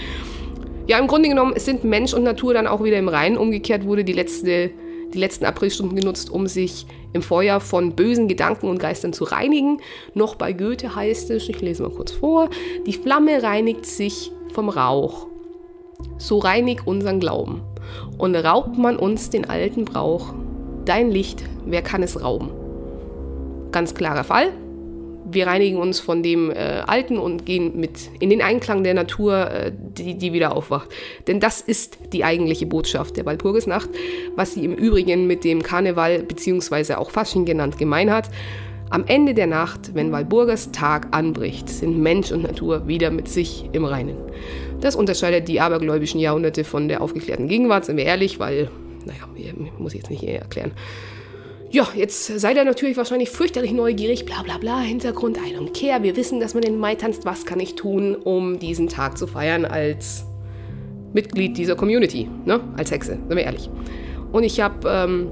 Ja, 0.88 0.98
im 0.98 1.07
Grunde 1.07 1.29
genommen 1.29 1.53
sind 1.59 1.85
Mensch 1.85 2.14
und 2.14 2.22
Natur 2.22 2.55
dann 2.55 2.66
auch 2.66 2.83
wieder 2.83 2.96
im 2.96 3.09
Reinen. 3.09 3.37
Umgekehrt 3.37 3.85
wurde 3.85 4.05
die, 4.05 4.14
letzte, 4.14 4.70
die 5.12 5.18
letzten 5.18 5.44
Aprilstunden 5.44 5.94
genutzt, 5.94 6.31
um 6.31 6.46
sich 6.46 6.87
im 7.12 7.20
Feuer 7.20 7.61
von 7.61 7.94
bösen 7.94 8.27
Gedanken 8.27 8.68
und 8.68 8.79
Geistern 8.79 9.12
zu 9.12 9.24
reinigen. 9.24 9.83
Noch 10.14 10.35
bei 10.35 10.55
Goethe 10.55 10.96
heißt 10.96 11.31
es, 11.31 11.46
ich 11.51 11.61
lese 11.61 11.83
mal 11.83 11.90
kurz 11.90 12.12
vor, 12.12 12.48
die 12.87 12.94
Flamme 12.94 13.42
reinigt 13.42 13.85
sich 13.85 14.33
vom 14.55 14.70
Rauch. 14.70 15.27
So 16.16 16.38
reinig 16.38 16.87
unseren 16.87 17.20
Glauben. 17.20 17.61
Und 18.16 18.35
raubt 18.35 18.79
man 18.79 18.96
uns 18.96 19.29
den 19.29 19.44
alten 19.44 19.85
Brauch. 19.85 20.33
Dein 20.87 21.11
Licht, 21.11 21.44
wer 21.66 21.83
kann 21.83 22.03
es 22.03 22.22
rauben? 22.22 22.48
Ganz 23.72 23.92
klarer 23.92 24.24
Fall 24.24 24.53
wir 25.30 25.46
reinigen 25.46 25.78
uns 25.78 26.00
von 26.00 26.22
dem 26.22 26.50
äh, 26.50 26.82
Alten 26.86 27.18
und 27.18 27.44
gehen 27.44 27.78
mit 27.78 28.10
in 28.20 28.30
den 28.30 28.42
Einklang 28.42 28.84
der 28.84 28.94
Natur, 28.94 29.50
äh, 29.50 29.72
die, 29.74 30.16
die 30.16 30.32
wieder 30.32 30.56
aufwacht. 30.56 30.90
Denn 31.26 31.40
das 31.40 31.60
ist 31.60 31.98
die 32.12 32.24
eigentliche 32.24 32.66
Botschaft 32.66 33.16
der 33.16 33.26
Walpurgisnacht, 33.26 33.90
was 34.36 34.54
sie 34.54 34.64
im 34.64 34.74
Übrigen 34.74 35.26
mit 35.26 35.44
dem 35.44 35.62
Karneval 35.62 36.22
bzw. 36.22 36.94
auch 36.94 37.10
Fasching 37.10 37.44
genannt 37.44 37.78
gemein 37.78 38.10
hat. 38.10 38.30
Am 38.90 39.04
Ende 39.06 39.34
der 39.34 39.46
Nacht, 39.46 39.94
wenn 39.94 40.12
Walburgas 40.12 40.72
Tag 40.72 41.08
anbricht, 41.10 41.68
sind 41.68 41.98
Mensch 41.98 42.32
und 42.32 42.42
Natur 42.42 42.88
wieder 42.88 43.10
mit 43.10 43.28
sich 43.28 43.68
im 43.72 43.84
Reinen. 43.84 44.16
Das 44.80 44.96
unterscheidet 44.96 45.46
die 45.48 45.60
abergläubischen 45.60 46.20
Jahrhunderte 46.20 46.64
von 46.64 46.88
der 46.88 47.02
aufgeklärten 47.02 47.48
Gegenwart, 47.48 47.84
sind 47.84 47.98
wir 47.98 48.04
ehrlich, 48.04 48.38
weil, 48.38 48.70
naja, 49.04 49.28
muss 49.76 49.92
ich 49.92 50.00
jetzt 50.00 50.10
nicht 50.10 50.22
erklären. 50.22 50.72
Ja, 51.70 51.87
jetzt 51.94 52.26
seid 52.26 52.57
ihr 52.57 52.64
natürlich 52.64 52.96
wahrscheinlich 52.96 53.28
fürchterlich 53.28 53.72
neugierig, 53.72 54.24
bla 54.24 54.42
bla 54.42 54.57
bla, 54.57 54.81
Hintergrund, 54.81 55.37
I 55.37 55.54
don't 55.54 55.78
care. 55.78 56.02
Wir 56.02 56.16
wissen, 56.16 56.40
dass 56.40 56.54
man 56.54 56.62
den 56.62 56.78
Mai 56.78 56.94
tanzt. 56.94 57.26
Was 57.26 57.44
kann 57.44 57.61
ich 57.61 57.74
tun, 57.74 58.14
um 58.14 58.59
diesen 58.59 58.88
Tag 58.88 59.18
zu 59.18 59.26
feiern 59.26 59.66
als 59.66 60.24
Mitglied 61.12 61.59
dieser 61.59 61.76
Community, 61.76 62.26
ne? 62.46 62.61
als 62.78 62.90
Hexe, 62.90 63.12
sind 63.12 63.28
wir 63.28 63.44
ehrlich. 63.44 63.68
Und 64.33 64.44
ich 64.44 64.61
habe 64.61 64.88
ähm, 64.88 65.31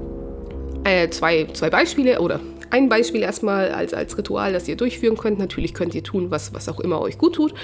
äh, 0.83 1.09
zwei, 1.09 1.47
zwei 1.53 1.71
Beispiele 1.71 2.19
oder 2.21 2.39
ein 2.69 2.87
Beispiel 2.87 3.23
erstmal 3.23 3.71
als, 3.71 3.95
als 3.95 4.15
Ritual, 4.15 4.53
das 4.53 4.67
ihr 4.67 4.75
durchführen 4.75 5.17
könnt. 5.17 5.39
Natürlich 5.39 5.73
könnt 5.73 5.95
ihr 5.95 6.03
tun, 6.03 6.29
was, 6.29 6.53
was 6.53 6.69
auch 6.69 6.79
immer 6.79 7.01
euch 7.01 7.17
gut 7.17 7.33
tut. 7.33 7.55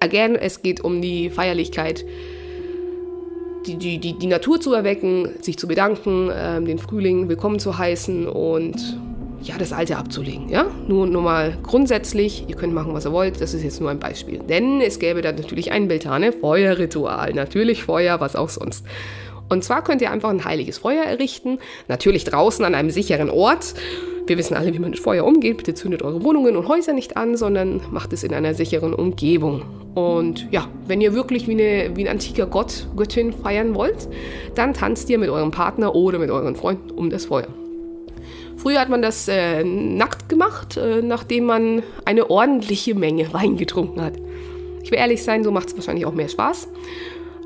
Again, 0.00 0.34
es 0.34 0.62
geht 0.62 0.80
um 0.82 1.02
die 1.02 1.28
Feierlichkeit 1.28 2.06
die, 3.66 3.76
die, 3.76 3.98
die, 3.98 4.18
die 4.18 4.26
Natur 4.26 4.60
zu 4.60 4.72
erwecken, 4.72 5.30
sich 5.40 5.58
zu 5.58 5.66
bedanken, 5.66 6.30
äh, 6.30 6.62
den 6.62 6.78
Frühling 6.78 7.28
willkommen 7.28 7.58
zu 7.58 7.76
heißen 7.76 8.28
und 8.28 8.98
ja, 9.42 9.56
das 9.58 9.72
Alte 9.72 9.96
abzulegen. 9.96 10.48
Ja? 10.48 10.66
Nur, 10.88 11.06
nur 11.06 11.22
mal 11.22 11.56
grundsätzlich, 11.62 12.44
ihr 12.48 12.56
könnt 12.56 12.74
machen, 12.74 12.94
was 12.94 13.04
ihr 13.06 13.12
wollt, 13.12 13.40
das 13.40 13.54
ist 13.54 13.62
jetzt 13.62 13.80
nur 13.80 13.90
ein 13.90 13.98
Beispiel. 13.98 14.38
Denn 14.38 14.80
es 14.80 14.98
gäbe 14.98 15.22
da 15.22 15.32
natürlich 15.32 15.72
ein 15.72 15.88
Beltane 15.88 16.32
Feuerritual. 16.32 17.32
Natürlich 17.32 17.84
Feuer, 17.84 18.20
was 18.20 18.34
auch 18.34 18.48
sonst. 18.48 18.84
Und 19.48 19.64
zwar 19.64 19.84
könnt 19.84 20.02
ihr 20.02 20.10
einfach 20.10 20.30
ein 20.30 20.44
heiliges 20.44 20.78
Feuer 20.78 21.04
errichten, 21.04 21.58
natürlich 21.88 22.24
draußen 22.24 22.64
an 22.64 22.74
einem 22.74 22.90
sicheren 22.90 23.30
Ort. 23.30 23.74
Wir 24.26 24.38
wissen 24.38 24.56
alle, 24.56 24.74
wie 24.74 24.78
man 24.80 24.90
mit 24.90 24.98
Feuer 24.98 25.24
umgeht. 25.24 25.56
Bitte 25.58 25.74
zündet 25.74 26.02
eure 26.02 26.24
Wohnungen 26.24 26.56
und 26.56 26.66
Häuser 26.66 26.92
nicht 26.92 27.16
an, 27.16 27.36
sondern 27.36 27.80
macht 27.92 28.12
es 28.12 28.24
in 28.24 28.34
einer 28.34 28.54
sicheren 28.54 28.92
Umgebung. 28.92 29.62
Und 29.94 30.48
ja, 30.50 30.68
wenn 30.86 31.00
ihr 31.00 31.14
wirklich 31.14 31.46
wie, 31.46 31.52
eine, 31.52 31.96
wie 31.96 32.02
ein 32.02 32.08
antiker 32.08 32.46
Gott, 32.46 32.88
Göttin 32.96 33.32
feiern 33.32 33.74
wollt, 33.74 34.08
dann 34.56 34.74
tanzt 34.74 35.08
ihr 35.10 35.18
mit 35.18 35.30
eurem 35.30 35.52
Partner 35.52 35.94
oder 35.94 36.18
mit 36.18 36.30
euren 36.30 36.56
Freunden 36.56 36.90
um 36.90 37.08
das 37.08 37.26
Feuer. 37.26 37.48
Früher 38.56 38.80
hat 38.80 38.88
man 38.88 39.00
das 39.00 39.28
äh, 39.28 39.62
nackt 39.62 40.28
gemacht, 40.28 40.76
äh, 40.76 41.02
nachdem 41.02 41.44
man 41.44 41.82
eine 42.04 42.28
ordentliche 42.30 42.94
Menge 42.94 43.26
Wein 43.32 43.56
getrunken 43.56 44.02
hat. 44.02 44.14
Ich 44.82 44.90
will 44.90 44.98
ehrlich 44.98 45.22
sein, 45.22 45.44
so 45.44 45.50
macht 45.50 45.68
es 45.68 45.76
wahrscheinlich 45.76 46.04
auch 46.04 46.14
mehr 46.14 46.28
Spaß. 46.28 46.68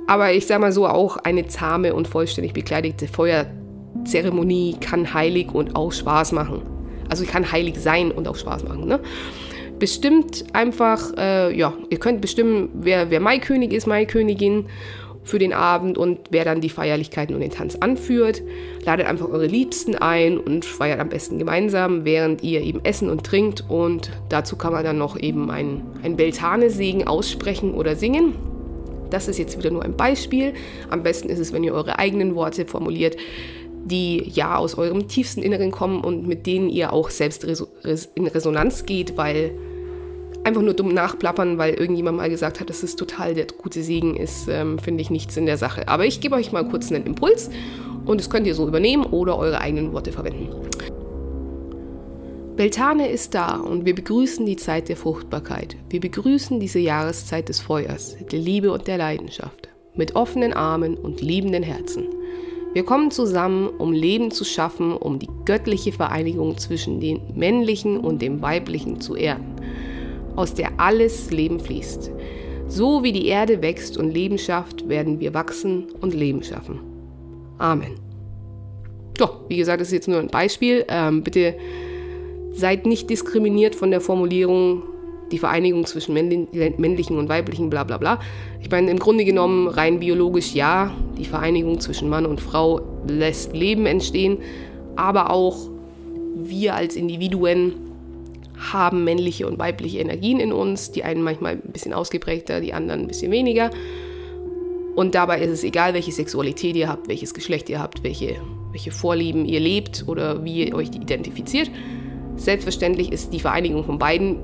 Aber 0.07 0.33
ich 0.33 0.47
sage 0.47 0.61
mal 0.61 0.73
so, 0.73 0.87
auch 0.87 1.19
eine 1.19 1.47
zahme 1.47 1.95
und 1.95 2.09
vollständig 2.09 2.53
bekleidete 2.53 3.07
Feuerzeremonie 3.09 4.77
kann 4.81 5.15
heilig 5.15 5.53
und 5.53 5.77
auch 5.77 5.93
Spaß 5.93 6.33
machen. 6.33 6.63
Also 7.09 7.25
kann 7.25 7.51
heilig 7.51 7.79
sein 7.79 8.11
und 8.11 8.29
auch 8.29 8.37
Spaß 8.37 8.65
machen. 8.65 8.87
Ne? 8.87 9.01
Bestimmt 9.79 10.45
einfach, 10.53 11.17
äh, 11.17 11.57
ja, 11.57 11.73
ihr 11.89 11.99
könnt 11.99 12.21
bestimmen, 12.21 12.69
wer, 12.75 13.11
wer 13.11 13.21
Maikönig 13.21 13.73
ist, 13.73 13.87
Maikönigin 13.87 14.67
für 15.23 15.39
den 15.39 15.53
Abend 15.53 15.99
und 15.99 16.19
wer 16.31 16.45
dann 16.45 16.61
die 16.61 16.69
Feierlichkeiten 16.69 17.35
und 17.35 17.41
den 17.41 17.51
Tanz 17.51 17.77
anführt. 17.77 18.43
Ladet 18.85 19.07
einfach 19.07 19.29
eure 19.29 19.47
Liebsten 19.47 19.95
ein 19.95 20.39
und 20.39 20.65
feiert 20.65 21.01
am 21.01 21.09
besten 21.09 21.39
gemeinsam, 21.39 22.05
während 22.05 22.43
ihr 22.43 22.63
eben 22.63 22.85
essen 22.85 23.11
und 23.11 23.25
trinkt. 23.25 23.65
Und 23.69 24.11
dazu 24.29 24.57
kann 24.57 24.73
man 24.73 24.85
dann 24.85 24.99
noch 24.99 25.19
eben 25.19 25.51
ein, 25.51 25.83
ein 26.03 26.17
Beltane-Segen 26.17 27.07
aussprechen 27.07 27.75
oder 27.75 27.97
singen. 27.97 28.35
Das 29.11 29.29
ist 29.29 29.38
jetzt 29.38 29.59
wieder 29.59 29.70
nur 29.70 29.83
ein 29.83 29.96
Beispiel. 29.96 30.55
Am 30.88 31.03
besten 31.03 31.29
ist 31.29 31.38
es, 31.38 31.53
wenn 31.53 31.64
ihr 31.64 31.75
eure 31.75 31.99
eigenen 31.99 32.35
Worte 32.35 32.66
formuliert, 32.66 33.16
die 33.85 34.29
ja 34.29 34.57
aus 34.57 34.77
eurem 34.77 35.09
tiefsten 35.09 35.42
Inneren 35.42 35.70
kommen 35.70 36.03
und 36.03 36.27
mit 36.27 36.46
denen 36.46 36.68
ihr 36.68 36.92
auch 36.92 37.11
selbst 37.11 37.44
in 37.44 38.27
Resonanz 38.27 38.85
geht, 38.85 39.16
weil 39.16 39.53
einfach 40.44 40.62
nur 40.62 40.75
dumm 40.75 40.94
nachplappern, 40.94 41.59
weil 41.59 41.75
irgendjemand 41.75 42.16
mal 42.16 42.31
gesagt 42.31 42.61
hat, 42.61 42.70
dass 42.70 42.83
es 42.83 42.96
total 42.96 43.35
der 43.35 43.46
gute 43.46 43.83
Segen 43.83 44.16
ist, 44.16 44.49
ähm, 44.49 44.79
finde 44.79 45.03
ich 45.03 45.11
nichts 45.11 45.37
in 45.37 45.46
der 45.46 45.57
Sache. 45.57 45.88
Aber 45.88 46.07
ich 46.07 46.20
gebe 46.20 46.35
euch 46.35 46.53
mal 46.53 46.66
kurz 46.66 46.90
einen 46.90 47.07
Impuls 47.07 47.51
und 48.07 48.20
das 48.20 48.31
könnt 48.31 48.46
ihr 48.46 48.55
so 48.55 48.66
übernehmen 48.66 49.05
oder 49.05 49.38
eure 49.38 49.61
eigenen 49.61 49.92
Worte 49.92 50.12
verwenden. 50.12 50.49
Beltane 52.61 53.09
ist 53.09 53.33
da 53.33 53.57
und 53.57 53.87
wir 53.87 53.94
begrüßen 53.94 54.44
die 54.44 54.59
Zeit 54.59 54.90
der 54.90 54.96
Fruchtbarkeit. 54.99 55.77
Wir 55.88 55.99
begrüßen 55.99 56.61
diese 56.61 56.79
Jahreszeit 56.79 57.49
des 57.49 57.59
Feuers, 57.59 58.18
der 58.31 58.38
Liebe 58.38 58.70
und 58.70 58.87
der 58.87 58.99
Leidenschaft. 58.99 59.70
Mit 59.94 60.14
offenen 60.14 60.53
Armen 60.53 60.99
und 60.99 61.23
liebenden 61.23 61.62
Herzen. 61.62 62.05
Wir 62.75 62.85
kommen 62.85 63.11
zusammen, 63.11 63.66
um 63.66 63.94
Leben 63.94 64.31
zu 64.31 64.44
schaffen, 64.44 64.92
um 64.92 65.18
die 65.18 65.31
göttliche 65.46 65.90
Vereinigung 65.90 66.59
zwischen 66.59 67.01
dem 67.01 67.23
männlichen 67.35 67.96
und 67.96 68.20
dem 68.20 68.42
weiblichen 68.42 69.01
zu 69.01 69.16
erden, 69.16 69.57
aus 70.37 70.53
der 70.53 70.79
alles 70.79 71.31
Leben 71.31 71.61
fließt. 71.61 72.11
So 72.68 73.03
wie 73.03 73.12
die 73.12 73.29
Erde 73.29 73.62
wächst 73.62 73.96
und 73.96 74.11
Leben 74.11 74.37
schafft, 74.37 74.87
werden 74.87 75.18
wir 75.18 75.33
wachsen 75.33 75.87
und 76.03 76.12
Leben 76.12 76.42
schaffen. 76.42 76.79
Amen. 77.57 77.94
Doch, 79.16 79.49
wie 79.49 79.57
gesagt, 79.57 79.81
das 79.81 79.88
ist 79.88 79.94
jetzt 79.94 80.09
nur 80.09 80.18
ein 80.18 80.29
Beispiel. 80.29 80.85
Ähm, 80.90 81.23
bitte 81.23 81.55
seid 82.53 82.87
nicht 82.87 83.11
diskriminiert 83.11 83.75
von 83.75 83.91
der 83.91 84.01
Formulierung 84.01 84.83
die 85.31 85.39
Vereinigung 85.39 85.87
zwischen 85.87 86.13
männlichen 86.15 87.19
und 87.19 87.29
weiblichen, 87.29 87.71
bla 87.71 87.85
bla 87.85 87.99
bla. 87.99 88.21
Ich 88.61 88.71
meine, 88.71 88.91
im 88.91 88.99
Grunde 88.99 89.25
genommen, 89.25 89.69
rein 89.69 90.01
biologisch 90.01 90.55
ja, 90.55 90.93
die 91.17 91.25
Vereinigung 91.25 91.81
zwischen 91.81 92.09
Mann 92.09 92.27
und 92.27 92.41
Frau 92.41 92.81
lässt 93.07 93.55
Leben 93.55 93.87
entstehen, 93.87 94.39
aber 94.97 95.31
auch 95.31 95.69
wir 96.37 96.75
als 96.75 96.97
Individuen 96.97 97.75
haben 98.73 99.05
männliche 99.05 99.47
und 99.47 99.59
weibliche 99.59 99.99
Energien 99.99 100.39
in 100.39 100.53
uns, 100.53 100.91
die 100.91 101.05
einen 101.05 101.23
manchmal 101.23 101.53
ein 101.53 101.73
bisschen 101.73 101.95
ausgeprägter, 101.95 102.61
die 102.61 102.75
anderen 102.75 103.03
ein 103.03 103.07
bisschen 103.07 103.33
weniger. 103.33 103.71
Und 104.97 105.15
dabei 105.15 105.41
ist 105.41 105.51
es 105.51 105.65
egal, 105.65 105.95
welche 105.95 106.13
Sexualität 106.13 106.77
ihr 106.77 106.89
habt, 106.89 107.09
welches 107.09 107.33
Geschlecht 107.33 107.71
ihr 107.71 107.81
habt, 107.81 108.03
welche, 108.03 108.37
welche 108.73 108.91
Vorlieben 108.91 109.47
ihr 109.47 109.61
lebt 109.61 110.05
oder 110.09 110.45
wie 110.45 110.65
ihr 110.67 110.75
euch 110.75 110.89
identifiziert. 110.89 111.71
Selbstverständlich 112.40 113.12
ist 113.12 113.35
die 113.35 113.40
Vereinigung 113.40 113.85
von 113.85 113.98
beiden 113.98 114.38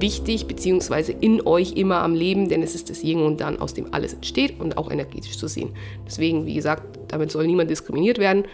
wichtig, 0.00 0.46
beziehungsweise 0.46 1.12
in 1.12 1.46
euch 1.46 1.72
immer 1.72 2.02
am 2.02 2.14
Leben, 2.14 2.48
denn 2.48 2.62
es 2.62 2.74
ist 2.74 2.88
das 2.88 3.04
Yin 3.04 3.20
und 3.20 3.40
Dann, 3.40 3.60
aus 3.60 3.74
dem 3.74 3.92
alles 3.92 4.14
entsteht 4.14 4.58
und 4.58 4.78
auch 4.78 4.90
energetisch 4.90 5.36
zu 5.36 5.46
sehen. 5.46 5.70
Deswegen, 6.06 6.46
wie 6.46 6.54
gesagt, 6.54 6.82
damit 7.08 7.30
soll 7.30 7.46
niemand 7.46 7.70
diskriminiert 7.70 8.18
werden. 8.18 8.44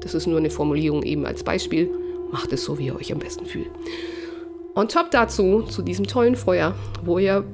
Das 0.00 0.14
ist 0.14 0.26
nur 0.26 0.38
eine 0.38 0.50
Formulierung 0.50 1.04
eben 1.04 1.24
als 1.24 1.44
Beispiel. 1.44 1.88
Macht 2.32 2.52
es 2.52 2.64
so, 2.64 2.78
wie 2.78 2.86
ihr 2.86 2.96
euch 2.96 3.12
am 3.12 3.20
besten 3.20 3.46
fühlt. 3.46 3.70
Und 4.74 4.90
top 4.90 5.12
dazu, 5.12 5.62
zu 5.62 5.82
diesem 5.82 6.08
tollen 6.08 6.34
Feuer, 6.34 6.74
wo 7.04 7.18
ihr 7.18 7.44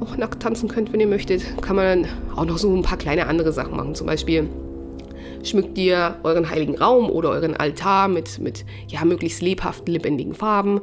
auch 0.00 0.16
nackt 0.16 0.42
tanzen 0.42 0.68
könnt, 0.68 0.92
wenn 0.92 1.00
ihr 1.00 1.06
möchtet, 1.06 1.42
kann 1.62 1.76
man 1.76 2.06
auch 2.34 2.44
noch 2.44 2.58
so 2.58 2.74
ein 2.74 2.82
paar 2.82 2.98
kleine 2.98 3.28
andere 3.28 3.52
Sachen 3.52 3.76
machen. 3.76 3.94
Zum 3.94 4.08
Beispiel 4.08 4.48
schmückt 5.44 5.76
ihr 5.78 6.16
euren 6.22 6.48
heiligen 6.48 6.76
Raum 6.76 7.10
oder 7.10 7.30
euren 7.30 7.56
Altar 7.56 8.08
mit, 8.08 8.38
mit 8.38 8.64
ja, 8.88 9.04
möglichst 9.04 9.42
lebhaften, 9.42 9.92
lebendigen 9.92 10.34
Farben. 10.34 10.80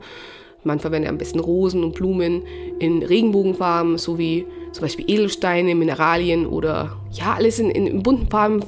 Man 0.63 0.79
verwendet 0.79 1.09
am 1.09 1.17
besten 1.17 1.39
Rosen 1.39 1.83
und 1.83 1.95
Blumen 1.95 2.43
in 2.79 3.03
Regenbogenfarben, 3.03 3.97
sowie 3.97 4.45
zum 4.71 4.81
Beispiel 4.81 5.05
Edelsteine, 5.07 5.75
Mineralien 5.75 6.45
oder 6.45 6.97
ja, 7.11 7.35
alles 7.35 7.59
in, 7.59 7.69
in, 7.69 8.03
bunten 8.03 8.27
Farben, 8.27 8.61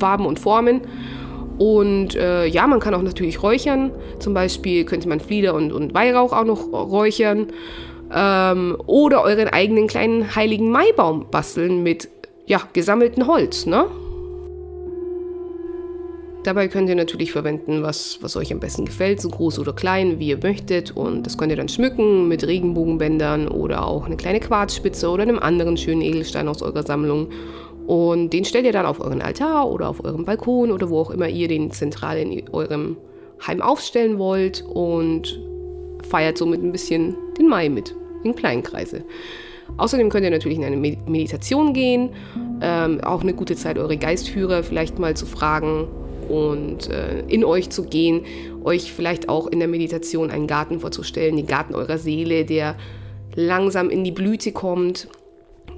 Farben 0.00 0.26
und 0.26 0.38
Formen. 0.38 0.80
Und 1.58 2.16
äh, 2.16 2.46
ja, 2.46 2.66
man 2.66 2.80
kann 2.80 2.94
auch 2.94 3.02
natürlich 3.02 3.42
räuchern. 3.42 3.92
Zum 4.18 4.34
Beispiel 4.34 4.84
könnte 4.84 5.08
man 5.08 5.20
Flieder 5.20 5.54
und, 5.54 5.72
und 5.72 5.94
Weihrauch 5.94 6.32
auch 6.32 6.44
noch 6.44 6.72
räuchern. 6.72 7.46
Ähm, 8.12 8.76
oder 8.86 9.22
euren 9.22 9.48
eigenen 9.48 9.86
kleinen 9.86 10.34
heiligen 10.34 10.70
Maibaum 10.70 11.26
basteln 11.30 11.82
mit 11.82 12.08
ja, 12.46 12.60
gesammeltem 12.72 13.26
Holz. 13.28 13.66
Ne? 13.66 13.86
Dabei 16.44 16.68
könnt 16.68 16.90
ihr 16.90 16.94
natürlich 16.94 17.32
verwenden, 17.32 17.82
was, 17.82 18.18
was 18.20 18.36
euch 18.36 18.52
am 18.52 18.60
besten 18.60 18.84
gefällt, 18.84 19.18
so 19.18 19.30
groß 19.30 19.58
oder 19.58 19.72
klein, 19.72 20.18
wie 20.18 20.28
ihr 20.28 20.38
möchtet. 20.42 20.94
Und 20.94 21.24
das 21.24 21.38
könnt 21.38 21.50
ihr 21.50 21.56
dann 21.56 21.70
schmücken 21.70 22.28
mit 22.28 22.46
Regenbogenbändern 22.46 23.48
oder 23.48 23.86
auch 23.86 24.04
eine 24.04 24.18
kleine 24.18 24.40
Quarzspitze 24.40 25.08
oder 25.08 25.22
einem 25.22 25.38
anderen 25.38 25.78
schönen 25.78 26.02
Edelstein 26.02 26.46
aus 26.46 26.60
eurer 26.60 26.82
Sammlung. 26.82 27.28
Und 27.86 28.30
den 28.34 28.44
stellt 28.44 28.66
ihr 28.66 28.72
dann 28.72 28.84
auf 28.84 29.00
euren 29.00 29.22
Altar 29.22 29.70
oder 29.70 29.88
auf 29.88 30.04
eurem 30.04 30.26
Balkon 30.26 30.70
oder 30.70 30.90
wo 30.90 30.98
auch 31.00 31.10
immer 31.10 31.28
ihr 31.28 31.48
den 31.48 31.70
zentral 31.70 32.18
in 32.18 32.48
eurem 32.50 32.98
Heim 33.46 33.62
aufstellen 33.62 34.18
wollt 34.18 34.62
und 34.68 35.40
feiert 36.06 36.36
somit 36.36 36.62
ein 36.62 36.72
bisschen 36.72 37.16
den 37.38 37.48
Mai 37.48 37.70
mit, 37.70 37.96
in 38.22 38.34
kleinen 38.34 38.62
Kreise. 38.62 39.02
Außerdem 39.78 40.10
könnt 40.10 40.24
ihr 40.24 40.30
natürlich 40.30 40.58
in 40.58 40.64
eine 40.64 40.76
Meditation 40.76 41.72
gehen, 41.72 42.10
ähm, 42.60 43.00
auch 43.02 43.22
eine 43.22 43.32
gute 43.32 43.56
Zeit, 43.56 43.78
eure 43.78 43.96
Geistführer 43.96 44.62
vielleicht 44.62 44.98
mal 44.98 45.16
zu 45.16 45.24
fragen, 45.24 45.88
und 46.28 46.90
äh, 46.90 47.20
in 47.28 47.44
euch 47.44 47.70
zu 47.70 47.84
gehen, 47.84 48.22
euch 48.64 48.92
vielleicht 48.92 49.28
auch 49.28 49.46
in 49.46 49.58
der 49.58 49.68
Meditation 49.68 50.30
einen 50.30 50.46
Garten 50.46 50.80
vorzustellen, 50.80 51.36
den 51.36 51.46
Garten 51.46 51.74
eurer 51.74 51.98
Seele, 51.98 52.44
der 52.44 52.76
langsam 53.34 53.90
in 53.90 54.04
die 54.04 54.12
Blüte 54.12 54.52
kommt 54.52 55.08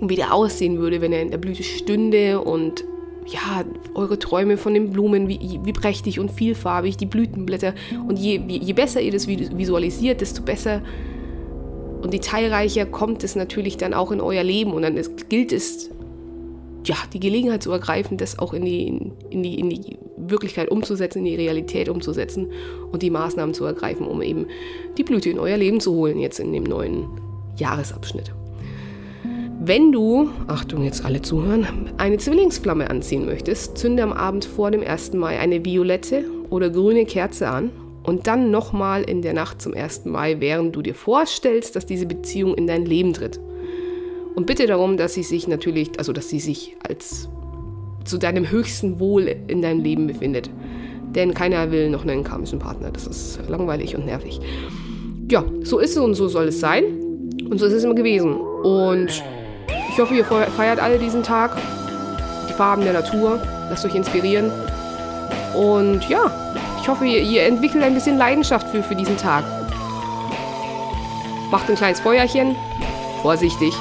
und 0.01 0.11
wie 0.11 0.17
der 0.17 0.35
aussehen 0.35 0.79
würde, 0.79 1.01
wenn 1.01 1.13
er 1.13 1.23
in 1.23 1.31
der 1.31 1.39
Blüte 1.39 1.63
stünde 1.63 2.41
und 2.41 2.85
ja, 3.27 3.65
eure 3.95 4.19
Träume 4.19 4.57
von 4.57 4.75
den 4.75 4.93
Blumen, 4.93 5.29
wie, 5.29 5.61
wie 5.65 5.73
prächtig 5.73 6.21
und 6.21 6.31
vielfarbig, 6.31 6.97
die 6.97 7.07
Blütenblätter. 7.07 7.75
Und 8.07 8.19
je, 8.19 8.41
je 8.47 8.73
besser 8.73 9.01
ihr 9.01 9.11
das 9.11 9.27
visualisiert, 9.27 10.21
desto 10.21 10.43
besser 10.43 10.83
und 12.03 12.13
detailreicher 12.13 12.87
kommt 12.87 13.25
es 13.25 13.35
natürlich 13.35 13.79
dann 13.79 13.95
auch 13.95 14.13
in 14.13 14.21
euer 14.21 14.45
Leben. 14.45 14.73
Und 14.73 14.83
dann 14.83 14.97
ist, 14.97 15.29
gilt 15.29 15.53
es, 15.53 15.91
ja, 16.85 16.95
die 17.13 17.19
Gelegenheit 17.19 17.65
zu 17.65 17.73
ergreifen, 17.73 18.17
das 18.17 18.39
auch 18.39 18.55
in 18.55 18.65
die, 18.65 18.87
in 19.31 19.43
die, 19.43 19.59
in 19.59 19.71
die 19.71 19.99
Wirklichkeit 20.31 20.71
umzusetzen, 20.71 21.19
in 21.21 21.25
die 21.25 21.37
Realität 21.37 21.89
umzusetzen 21.89 22.51
und 22.93 23.03
die 23.03 23.11
Maßnahmen 23.11 23.55
zu 23.55 23.65
ergreifen, 23.65 24.07
um 24.07 24.23
eben 24.23 24.47
die 24.97 25.05
Blüte 25.05 25.31
in 25.31 25.39
euer 25.39 25.57
Leben 25.57 25.81
zu 25.81 25.93
holen, 25.95 26.19
jetzt 26.19 26.41
in 26.41 26.53
dem 26.53 26.65
neuen 26.65 27.09
Jahresabschnitt. 27.57 28.33
Wenn 29.59 29.91
du, 29.91 30.29
Achtung 30.47 30.85
jetzt 30.85 31.05
alle 31.05 31.23
zuhören, 31.23 31.67
eine 31.97 32.19
Zwillingsflamme 32.19 32.89
anziehen 32.89 33.27
möchtest, 33.27 33.79
zünde 33.79 34.03
am 34.03 34.13
Abend 34.13 34.45
vor 34.45 34.71
dem 34.71 34.83
1. 34.83 35.15
Mai 35.15 35.39
eine 35.39 35.65
violette 35.65 36.25
oder 36.51 36.71
grüne 36.71 37.07
Kerze 37.07 37.49
an 37.49 37.71
und 38.05 38.27
dann 38.27 38.51
nochmal 38.51 39.03
in 39.03 39.23
der 39.23 39.33
Nacht 39.33 39.61
zum 39.61 39.75
1. 39.75 40.05
Mai, 40.05 40.37
während 40.39 40.77
du 40.77 40.83
dir 40.83 40.95
vorstellst, 40.95 41.75
dass 41.75 41.87
diese 41.87 42.07
Beziehung 42.07 42.55
in 42.55 42.67
dein 42.67 42.87
Leben 42.87 43.13
tritt. 43.13 43.41
Und 44.37 44.47
bitte 44.47 44.67
darum, 44.67 44.97
dass 44.97 45.15
sie 45.15 45.23
sich 45.23 45.49
natürlich, 45.49 45.99
also 45.99 46.13
dass 46.13 46.29
sie 46.29 46.41
sich 46.41 46.77
als 46.87 47.29
zu 48.07 48.19
deinem 48.19 48.51
höchsten 48.51 48.99
Wohl 48.99 49.35
in 49.49 49.63
deinem 49.63 49.81
Leben 49.81 50.07
befindet. 50.07 50.51
Denn 51.15 51.35
keiner 51.35 51.71
will 51.71 51.91
noch 51.91 52.03
einen 52.03 52.25
karmischen 52.25 52.59
Partner. 52.59 52.91
Das 52.91 53.07
ist 53.07 53.41
langweilig 53.49 53.97
und 53.97 54.07
nervig. 54.07 54.41
Ja, 55.29 55.45
so 55.63 55.79
ist 55.79 55.93
es 55.93 55.99
und 55.99 56.15
so 56.15 56.29
soll 56.29 56.49
es 56.49 56.61
sein. 56.61 56.85
Und 57.49 57.59
so 57.59 57.67
ist 57.67 57.73
es 57.73 57.85
immer 57.85 57.95
gewesen. 57.95 58.35
Und 58.37 59.23
ich 59.91 59.99
hoffe, 59.99 60.15
ihr 60.15 60.25
feiert 60.25 60.81
alle 60.81 60.99
diesen 60.99 61.23
Tag. 61.23 61.57
Die 62.49 62.53
Farben 62.53 62.83
der 62.83 62.93
Natur. 62.93 63.41
Lasst 63.71 63.85
euch 63.85 63.95
inspirieren. 63.95 64.51
Und 65.57 66.09
ja, 66.09 66.31
ich 66.83 66.89
hoffe, 66.89 67.07
ihr, 67.07 67.43
entwickelt 67.45 67.83
ein 67.83 67.95
bisschen 67.95 68.19
Leidenschaft 68.19 68.69
für, 68.69 68.83
für 68.83 68.95
diesen 68.95 69.17
Tag. 69.17 69.45
Macht 71.51 71.69
ein 71.69 71.77
kleines 71.77 72.01
Feuerchen. 72.01 72.55
Vorsichtig. 73.23 73.75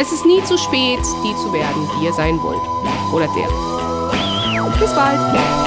Es 0.00 0.12
ist 0.12 0.24
nie 0.24 0.42
zu 0.44 0.56
spät, 0.56 1.00
die 1.00 1.36
zu 1.36 1.52
werden, 1.52 1.88
die 1.98 2.06
ihr 2.06 2.12
sein 2.12 2.38
wollt. 2.42 2.81
Oder 3.12 3.28
der. 3.28 3.48
Bis 4.78 4.94
bald. 4.94 5.61